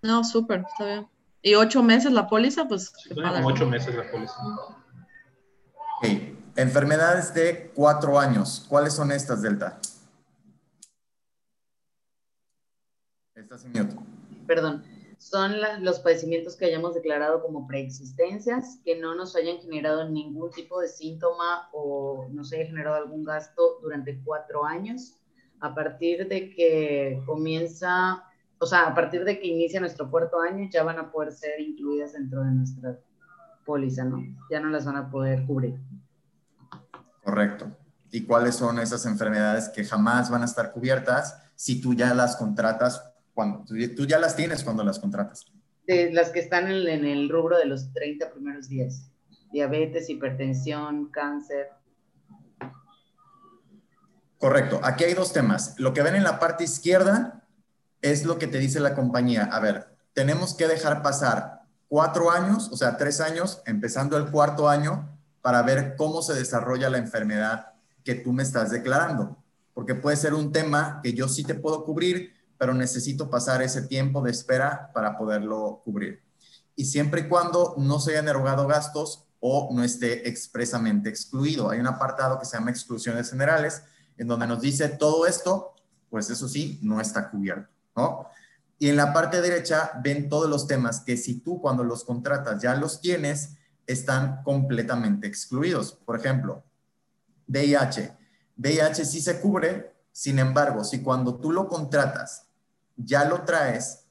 [0.02, 1.08] No, súper, está bien.
[1.42, 2.68] ¿Y ocho meses la póliza?
[2.68, 2.94] Pues.
[3.14, 4.36] como ocho meses la póliza.
[5.98, 6.08] Ok.
[6.56, 8.66] Enfermedades de cuatro años.
[8.70, 9.80] ¿Cuáles son estas, Delta?
[13.36, 13.96] Estás en mute.
[14.48, 14.84] Perdón.
[15.24, 20.82] Son los padecimientos que hayamos declarado como preexistencias, que no nos hayan generado ningún tipo
[20.82, 25.18] de síntoma o nos haya generado algún gasto durante cuatro años.
[25.62, 28.22] A partir de que comienza
[28.60, 31.60] o sea, a partir de que inicia nuestro cuarto año, ya van a poder ser
[31.62, 33.00] incluidas dentro de nuestra
[33.66, 34.22] póliza, ¿no?
[34.52, 35.80] Ya no las van a poder cubrir.
[37.24, 37.72] Correcto.
[38.12, 42.36] ¿Y cuáles son esas enfermedades que jamás van a estar cubiertas si tú ya las
[42.36, 43.66] contratas cuando
[43.96, 45.46] tú ya las tienes cuando las contratas?
[45.88, 49.10] De las que están en, en el rubro de los 30 primeros días.
[49.52, 51.68] Diabetes, hipertensión, cáncer.
[54.38, 54.80] Correcto.
[54.84, 55.76] Aquí hay dos temas.
[55.80, 57.44] Lo que ven en la parte izquierda
[58.02, 59.46] es lo que te dice la compañía.
[59.46, 64.68] A ver, tenemos que dejar pasar cuatro años, o sea, tres años, empezando el cuarto
[64.68, 67.74] año, para ver cómo se desarrolla la enfermedad
[68.04, 69.38] que tú me estás declarando.
[69.74, 73.84] Porque puede ser un tema que yo sí te puedo cubrir, pero necesito pasar ese
[73.84, 76.22] tiempo de espera para poderlo cubrir.
[76.76, 81.70] Y siempre y cuando no se hayan erogado gastos o no esté expresamente excluido.
[81.70, 83.84] Hay un apartado que se llama exclusiones generales,
[84.18, 85.76] en donde nos dice todo esto,
[86.10, 87.70] pues eso sí, no está cubierto.
[87.96, 88.28] ¿no?
[88.80, 92.62] Y en la parte derecha ven todos los temas que si tú cuando los contratas
[92.62, 95.92] ya los tienes, están completamente excluidos.
[95.92, 96.64] Por ejemplo,
[97.48, 98.14] VIH.
[98.58, 102.46] VIH sí se cubre, sin embargo, si cuando tú lo contratas
[102.96, 104.06] ya lo traes,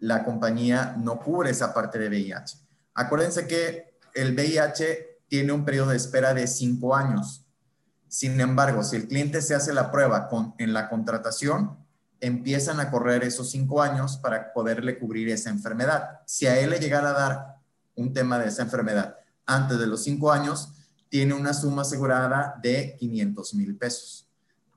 [0.00, 2.58] la compañía no cubre esa parte de VIH.
[2.94, 7.46] Acuérdense que el VIH tiene un periodo de espera de cinco años.
[8.08, 11.78] Sin embargo, si el cliente se hace la prueba con, en la contratación,
[12.18, 16.20] empiezan a correr esos cinco años para poderle cubrir esa enfermedad.
[16.26, 17.56] Si a él le llegara a dar
[17.94, 19.16] un tema de esa enfermedad
[19.46, 20.72] antes de los cinco años,
[21.08, 24.29] tiene una suma asegurada de 500 mil pesos.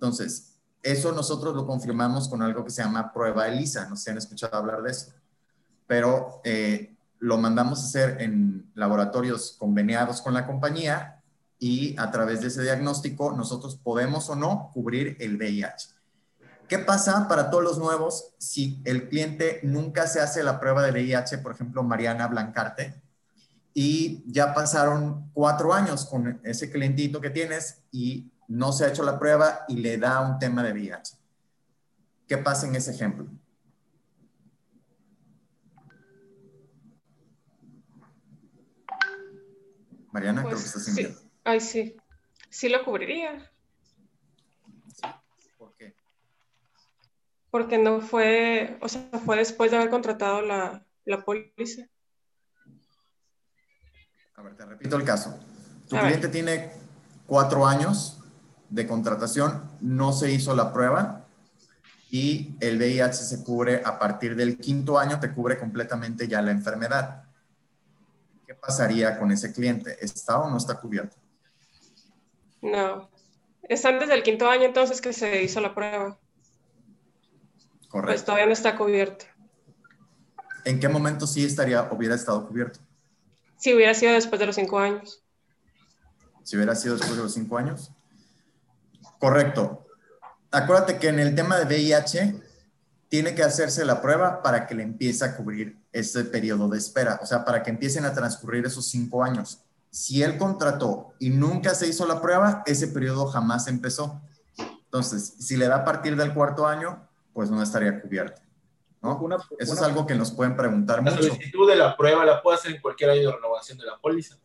[0.03, 3.87] Entonces, eso nosotros lo confirmamos con algo que se llama prueba ELISA.
[3.87, 5.13] No sé si han escuchado hablar de eso.
[5.87, 11.23] Pero eh, lo mandamos a hacer en laboratorios conveniados con la compañía
[11.57, 15.87] y a través de ese diagnóstico nosotros podemos o no cubrir el VIH.
[16.67, 20.91] ¿Qué pasa para todos los nuevos si el cliente nunca se hace la prueba de
[20.91, 23.01] VIH, por ejemplo, Mariana Blancarte,
[23.73, 29.03] y ya pasaron cuatro años con ese clientito que tienes y no se ha hecho
[29.03, 31.17] la prueba y le da un tema de VIH?
[32.27, 33.25] ¿Qué pasa en ese ejemplo?
[40.11, 41.01] Mariana, creo que Pues, estás sin sí.
[41.03, 41.19] miedo.
[41.43, 41.95] Ay, sí.
[42.49, 43.51] Sí lo cubriría,
[45.57, 45.95] ¿Por qué?
[47.49, 51.87] porque no fue, o sea, fue después de haber contratado la, la póliza.
[54.35, 55.39] A ver, te repito el caso.
[55.89, 56.11] Tu A ver.
[56.11, 56.71] cliente tiene
[57.25, 58.22] cuatro años
[58.73, 61.27] de contratación, no se hizo la prueba
[62.09, 66.49] y el VIH se cubre a partir del quinto año, te cubre completamente ya la
[66.49, 67.23] enfermedad.
[68.47, 69.95] ¿Qué pasaría con ese cliente?
[70.03, 71.15] ¿Está o no está cubierto?
[72.63, 73.11] No.
[73.61, 76.17] Es antes del quinto año entonces que se hizo la prueba.
[77.79, 78.25] Pues Correcto.
[78.25, 79.25] todavía no está cubierto.
[80.65, 82.79] ¿En qué momento sí estaría, hubiera estado cubierto?
[83.57, 85.23] Si hubiera sido después de los cinco años.
[86.41, 87.92] Si hubiera sido después de los cinco años.
[89.23, 89.85] Correcto.
[90.51, 92.35] Acuérdate que en el tema de VIH
[93.07, 97.21] tiene que hacerse la prueba para que le empiece a cubrir ese periodo de espera,
[97.23, 99.63] o sea, para que empiecen a transcurrir esos cinco años.
[99.89, 104.21] Si él contrató y nunca se hizo la prueba, ese periodo jamás empezó.
[104.57, 108.41] Entonces, si le da a partir del cuarto año, pues no estaría cubierto.
[109.01, 109.17] ¿no?
[109.19, 111.23] Una- Eso es algo que nos pueden preguntar La mucho.
[111.23, 114.35] solicitud de la prueba la puedo hacer en cualquier año de renovación de la póliza.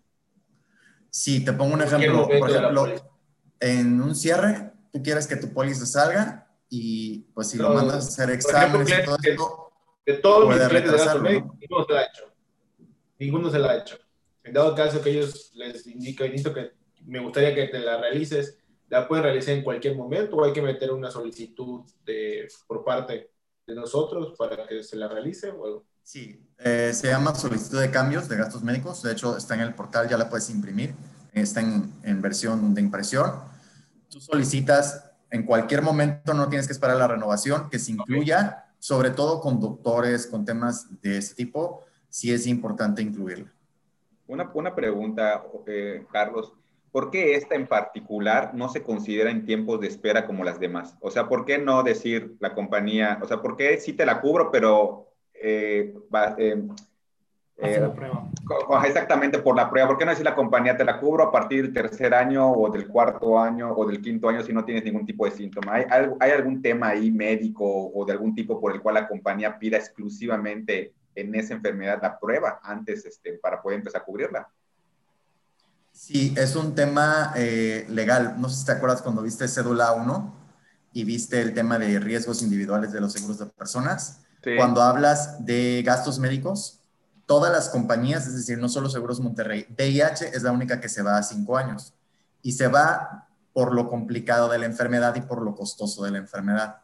[1.10, 3.17] Si te pongo un ejemplo, por de la ejemplo.
[3.60, 7.94] En un cierre, tú quieres que tu póliza salga y pues si lo No, mandas
[7.94, 9.72] a hacer por ejemplo, exámenes y todo clientes esto,
[10.06, 12.24] De todos mis clientes de gasto médico, ninguno se la ha hecho.
[13.18, 13.98] Ninguno se la ha hecho.
[14.44, 16.72] En dado caso que ellos les indico, indico que
[17.04, 18.56] me gustaría que te la realices,
[18.88, 23.30] la pueden realizar en cualquier momento o hay que meter una solicitud de, por parte
[23.66, 25.84] de nosotros para que se la realice o algo.
[26.02, 29.02] sí, eh, se llama solicitud de cambios de gastos médicos.
[29.02, 30.94] De hecho, está en el portal, ya la puedes imprimir.
[31.40, 33.32] Está en, en versión de impresión.
[34.10, 39.10] Tú solicitas en cualquier momento, no tienes que esperar la renovación, que se incluya, sobre
[39.10, 43.52] todo con doctores, con temas de ese tipo, sí es importante incluirla.
[44.26, 46.52] Una, una pregunta, eh, Carlos.
[46.90, 50.96] ¿Por qué esta en particular no se considera en tiempos de espera como las demás?
[51.00, 54.22] O sea, ¿por qué no decir la compañía, o sea, ¿por qué sí te la
[54.22, 56.66] cubro, pero eh, va- eh,
[57.60, 58.30] eh, la prueba.
[58.86, 59.88] exactamente por la prueba?
[59.88, 62.70] ¿Por qué no decir la compañía te la cubro a partir del tercer año o
[62.70, 65.74] del cuarto año o del quinto año si no tienes ningún tipo de síntoma?
[65.74, 65.84] ¿Hay,
[66.20, 69.76] hay algún tema ahí médico o de algún tipo por el cual la compañía pida
[69.76, 74.48] exclusivamente en esa enfermedad la prueba antes este, para poder empezar a cubrirla?
[75.92, 78.36] Sí, es un tema eh, legal.
[78.38, 80.34] No sé si te acuerdas cuando viste cédula 1
[80.92, 84.20] y viste el tema de riesgos individuales de los seguros de personas.
[84.44, 84.50] Sí.
[84.56, 86.77] Cuando hablas de gastos médicos,
[87.28, 91.02] todas las compañías, es decir, no solo Seguros Monterrey, VIH es la única que se
[91.02, 91.92] va a cinco años
[92.40, 96.18] y se va por lo complicado de la enfermedad y por lo costoso de la
[96.18, 96.80] enfermedad.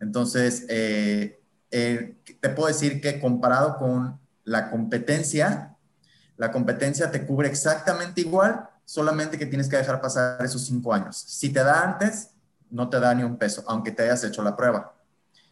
[0.00, 1.38] Entonces, eh,
[1.70, 5.76] eh, te puedo decir que comparado con la competencia,
[6.38, 11.14] la competencia te cubre exactamente igual, solamente que tienes que dejar pasar esos cinco años.
[11.18, 12.30] Si te da antes,
[12.70, 14.94] no te da ni un peso, aunque te hayas hecho la prueba.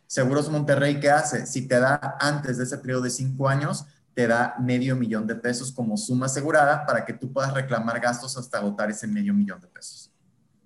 [0.07, 1.47] Seguros Monterrey, ¿qué hace?
[1.47, 3.85] Si te da antes de ese periodo de cinco años,
[4.15, 8.37] te da medio millón de pesos como suma asegurada para que tú puedas reclamar gastos
[8.37, 10.13] hasta agotar ese medio millón de pesos.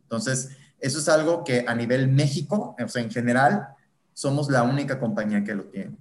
[0.03, 3.69] Entonces, eso es algo que a nivel México, o sea, en general,
[4.13, 5.97] somos la única compañía que lo tiene.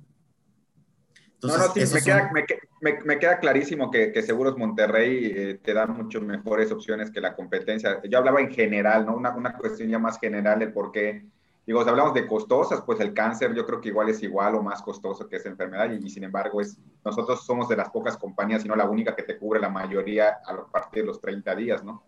[1.44, 2.46] no, no, sí, me, son- queda, me,
[2.82, 7.22] me- me queda clarísimo que, que Seguros Monterrey eh, te da mucho mejores opciones que
[7.22, 8.02] la competencia.
[8.10, 9.16] Yo hablaba en general, ¿no?
[9.16, 11.26] Una, una cuestión ya más general de por qué.
[11.66, 14.62] Digo, si hablamos de costosas, pues el cáncer yo creo que igual es igual o
[14.62, 18.18] más costoso que esa enfermedad y, y sin embargo es, nosotros somos de las pocas
[18.18, 21.56] compañías, si no la única que te cubre la mayoría a partir de los 30
[21.56, 22.04] días, ¿no?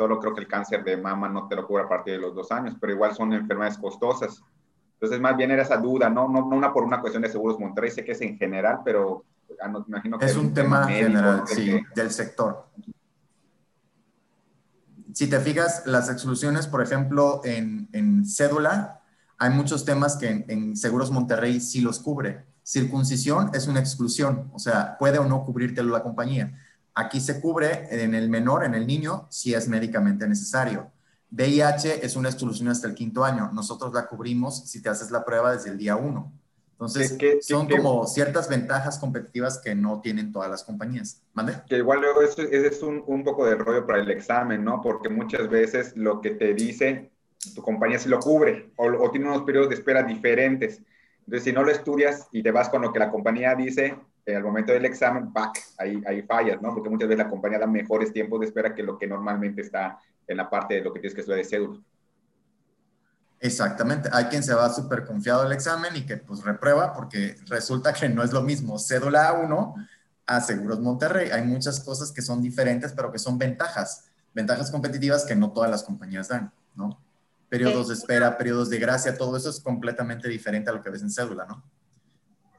[0.00, 2.34] solo creo que el cáncer de mama no te lo cubre a partir de los
[2.34, 4.42] dos años, pero igual son enfermedades costosas.
[4.94, 7.58] Entonces, más bien era esa duda, no, no, no una por una cuestión de seguros
[7.58, 9.24] Monterrey, sé que es en general, pero
[9.60, 12.66] ah, no, imagino que es un tema, general, sí, del sector.
[15.14, 19.02] Si te fijas, las exclusiones, por ejemplo, en, cédula,
[19.38, 22.44] hay muchos temas que en, en, Seguros Monterrey sí los cubre.
[22.62, 26.58] Circuncisión es una exclusión, o sea, puede o no cubrírtelo la compañía.
[26.94, 30.90] Aquí se cubre en el menor, en el niño, si es médicamente necesario.
[31.30, 33.50] VIH es una exclusión hasta el quinto año.
[33.52, 36.32] Nosotros la cubrimos si te haces la prueba desde el día uno.
[36.80, 41.22] Entonces, son como ciertas ventajas competitivas que no tienen todas las compañías.
[41.34, 41.56] ¿Mande?
[41.68, 44.80] Que igual luego eso, es un, un, poco de rollo para el examen, ¿no?
[44.80, 47.10] Porque muchas veces lo que te dice
[47.54, 50.80] tu compañía sí lo cubre o, o tiene unos periodos de espera diferentes.
[51.20, 54.36] Entonces, si no lo estudias y te vas con lo que la compañía dice, eh,
[54.36, 56.74] al momento del examen, back, ahí, ahí fallas, ¿no?
[56.74, 59.98] Porque muchas veces la compañía da mejores tiempos de espera que lo que normalmente está
[60.26, 61.80] en la parte de lo que tienes que estudiar de cédula.
[63.40, 64.10] Exactamente.
[64.12, 68.08] Hay quien se va súper confiado al examen y que pues reprueba porque resulta que
[68.08, 69.88] no es lo mismo cédula A1
[70.26, 71.30] a Seguros Monterrey.
[71.30, 75.70] Hay muchas cosas que son diferentes, pero que son ventajas, ventajas competitivas que no todas
[75.70, 77.00] las compañías dan, ¿no?
[77.48, 81.02] Periodos de espera, periodos de gracia, todo eso es completamente diferente a lo que ves
[81.02, 81.64] en cédula, ¿no?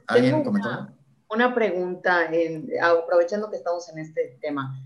[0.08, 0.90] ¿Alguien comentó?
[1.30, 2.28] Una pregunta,
[2.84, 4.78] aprovechando que estamos en este tema.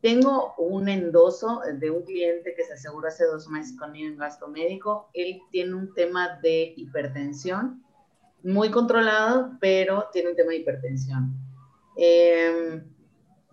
[0.00, 4.48] Tengo un endoso de un cliente que se aseguró hace dos meses conmigo en gasto
[4.48, 5.10] médico.
[5.12, 7.82] Él tiene un tema de hipertensión,
[8.44, 11.34] muy controlado, pero tiene un tema de hipertensión.
[11.96, 12.80] Eh,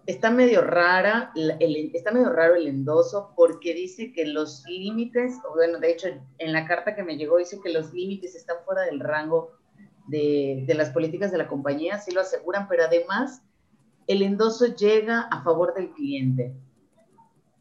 [0.05, 5.79] está medio rara, el, está medio raro el endoso porque dice que los límites, bueno,
[5.79, 8.99] de hecho en la carta que me llegó dice que los límites están fuera del
[8.99, 9.51] rango
[10.07, 13.41] de, de las políticas de la compañía, sí lo aseguran, pero además
[14.07, 16.53] el endoso llega a favor del cliente.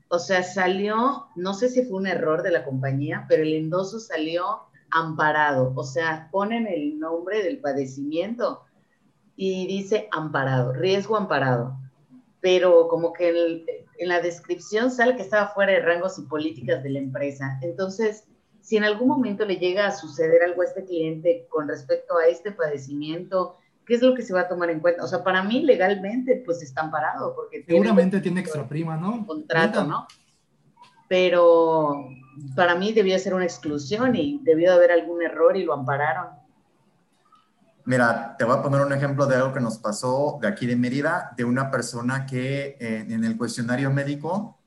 [0.08, 3.98] O sea, salió, no sé si fue un error de la compañía, pero el endoso
[3.98, 4.44] salió
[4.90, 5.72] amparado.
[5.74, 8.62] O sea, ponen el nombre del padecimiento
[9.36, 11.76] y dice amparado, riesgo amparado.
[12.40, 13.64] Pero como que
[13.98, 17.58] en la descripción sale que estaba fuera de rangos y políticas de la empresa.
[17.62, 18.24] Entonces,
[18.60, 22.26] si en algún momento le llega a suceder algo a este cliente con respecto a
[22.26, 25.04] este padecimiento, ¿qué es lo que se va a tomar en cuenta?
[25.04, 29.26] O sea, para mí legalmente pues está amparado porque seguramente tiene, extra prima, ¿no?
[29.26, 30.06] Contrato, ¿no?
[31.08, 32.08] Pero
[32.56, 36.28] para mí debía ser una exclusión y debió de haber algún error y lo ampararon.
[37.86, 40.74] Mira, te voy a poner un ejemplo de algo que nos pasó de aquí de
[40.74, 44.58] Mérida, de una persona que eh, en el cuestionario médico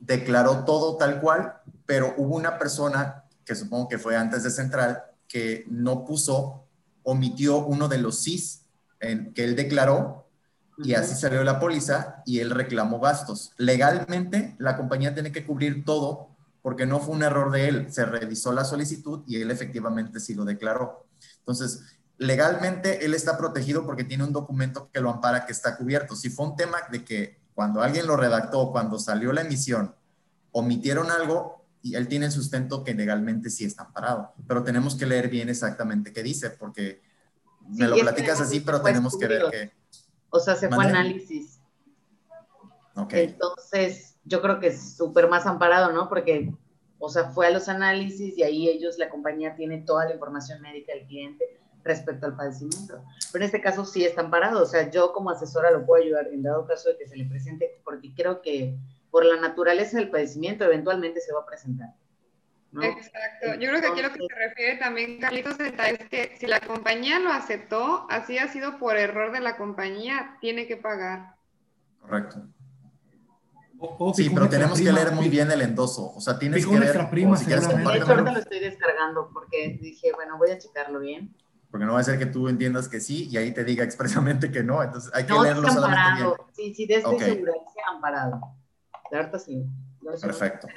[0.00, 5.04] declaró todo tal cual, pero hubo una persona, que supongo que fue antes de Central,
[5.28, 6.65] que no puso
[7.06, 8.66] omitió uno de los SIS
[8.98, 10.26] en, que él declaró
[10.78, 13.52] y así salió la póliza y él reclamó gastos.
[13.56, 16.30] Legalmente, la compañía tiene que cubrir todo
[16.62, 17.92] porque no fue un error de él.
[17.92, 21.06] Se revisó la solicitud y él efectivamente sí lo declaró.
[21.38, 21.82] Entonces,
[22.18, 26.16] legalmente él está protegido porque tiene un documento que lo ampara que está cubierto.
[26.16, 29.94] Si fue un tema de que cuando alguien lo redactó, cuando salió la emisión,
[30.50, 35.28] omitieron algo, y él tiene sustento que legalmente sí está amparado, pero tenemos que leer
[35.28, 37.00] bien exactamente qué dice, porque
[37.68, 39.72] me lo platicas así, pero tenemos que ver que...
[40.30, 41.60] O sea, se fue análisis.
[42.96, 43.12] Ok.
[43.12, 46.08] Entonces, yo creo que es súper más amparado, ¿no?
[46.08, 46.52] Porque,
[46.98, 50.60] o sea, fue a los análisis y ahí ellos, la compañía tiene toda la información
[50.62, 53.00] médica del cliente respecto al padecimiento.
[53.30, 56.26] Pero en este caso sí está amparado, o sea, yo como asesora lo puedo ayudar
[56.32, 58.76] en dado caso de que se le presente, porque creo que
[59.16, 61.88] por la naturaleza del padecimiento eventualmente se va a presentar.
[62.82, 63.54] Exacto.
[63.58, 67.18] Yo creo que aquí lo que se refiere también, Carlitos, es que si la compañía
[67.18, 71.34] lo aceptó, así ha sido por error de la compañía, tiene que pagar.
[72.02, 72.42] Correcto.
[74.14, 76.12] sí, pero tenemos que leer muy bien el endoso.
[76.14, 77.08] O sea, tienes que leer.
[77.08, 81.34] Prima, si quieres ahorita lo estoy descargando porque dije, bueno, voy a checarlo bien.
[81.70, 84.52] Porque no va a ser que tú entiendas que sí y ahí te diga expresamente
[84.52, 84.82] que no.
[84.82, 86.34] Entonces hay que leerlo solamente bien.
[86.52, 87.42] Sí, sí, de este okay.
[87.90, 88.42] amparado.
[90.20, 90.68] Perfecto.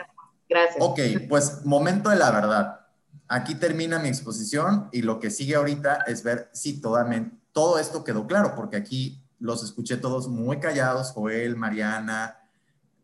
[0.47, 0.77] Gracias.
[0.79, 2.79] Ok, pues momento de la verdad.
[3.27, 8.25] Aquí termina mi exposición y lo que sigue ahorita es ver si todo esto quedó
[8.25, 12.39] claro, porque aquí los escuché todos muy callados, Joel, Mariana,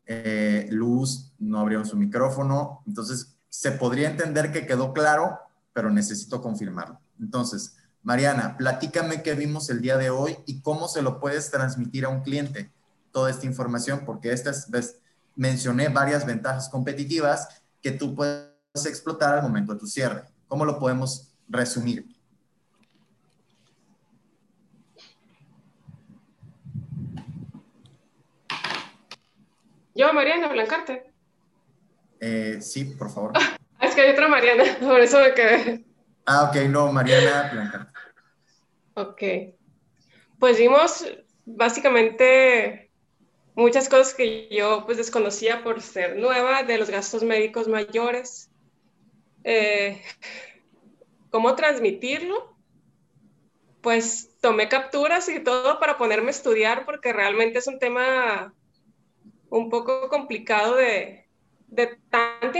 [0.05, 5.39] eh, Luz, no abrieron su micrófono, entonces se podría entender que quedó claro,
[5.73, 6.99] pero necesito confirmarlo.
[7.19, 12.05] Entonces, Mariana, platícame qué vimos el día de hoy y cómo se lo puedes transmitir
[12.05, 12.71] a un cliente
[13.11, 14.99] toda esta información, porque esta es,
[15.35, 18.49] mencioné varias ventajas competitivas que tú puedes
[18.85, 20.23] explotar al momento de tu cierre.
[20.47, 22.05] ¿Cómo lo podemos resumir?
[29.93, 31.13] Yo, Mariana Blancarte.
[32.19, 33.31] Eh, sí, por favor.
[33.81, 35.85] es que hay otra Mariana, por eso me quedé.
[36.25, 37.93] Ah, ok, no, Mariana Blanca.
[38.95, 39.21] Ok.
[40.39, 41.05] Pues vimos
[41.45, 42.84] básicamente
[43.55, 48.51] muchas cosas que yo pues desconocía por ser nueva de los gastos médicos mayores.
[49.43, 50.01] Eh,
[51.29, 52.55] ¿Cómo transmitirlo?
[53.81, 58.53] Pues tomé capturas y todo para ponerme a estudiar porque realmente es un tema
[59.49, 61.27] un poco complicado de,
[61.67, 62.57] de tanta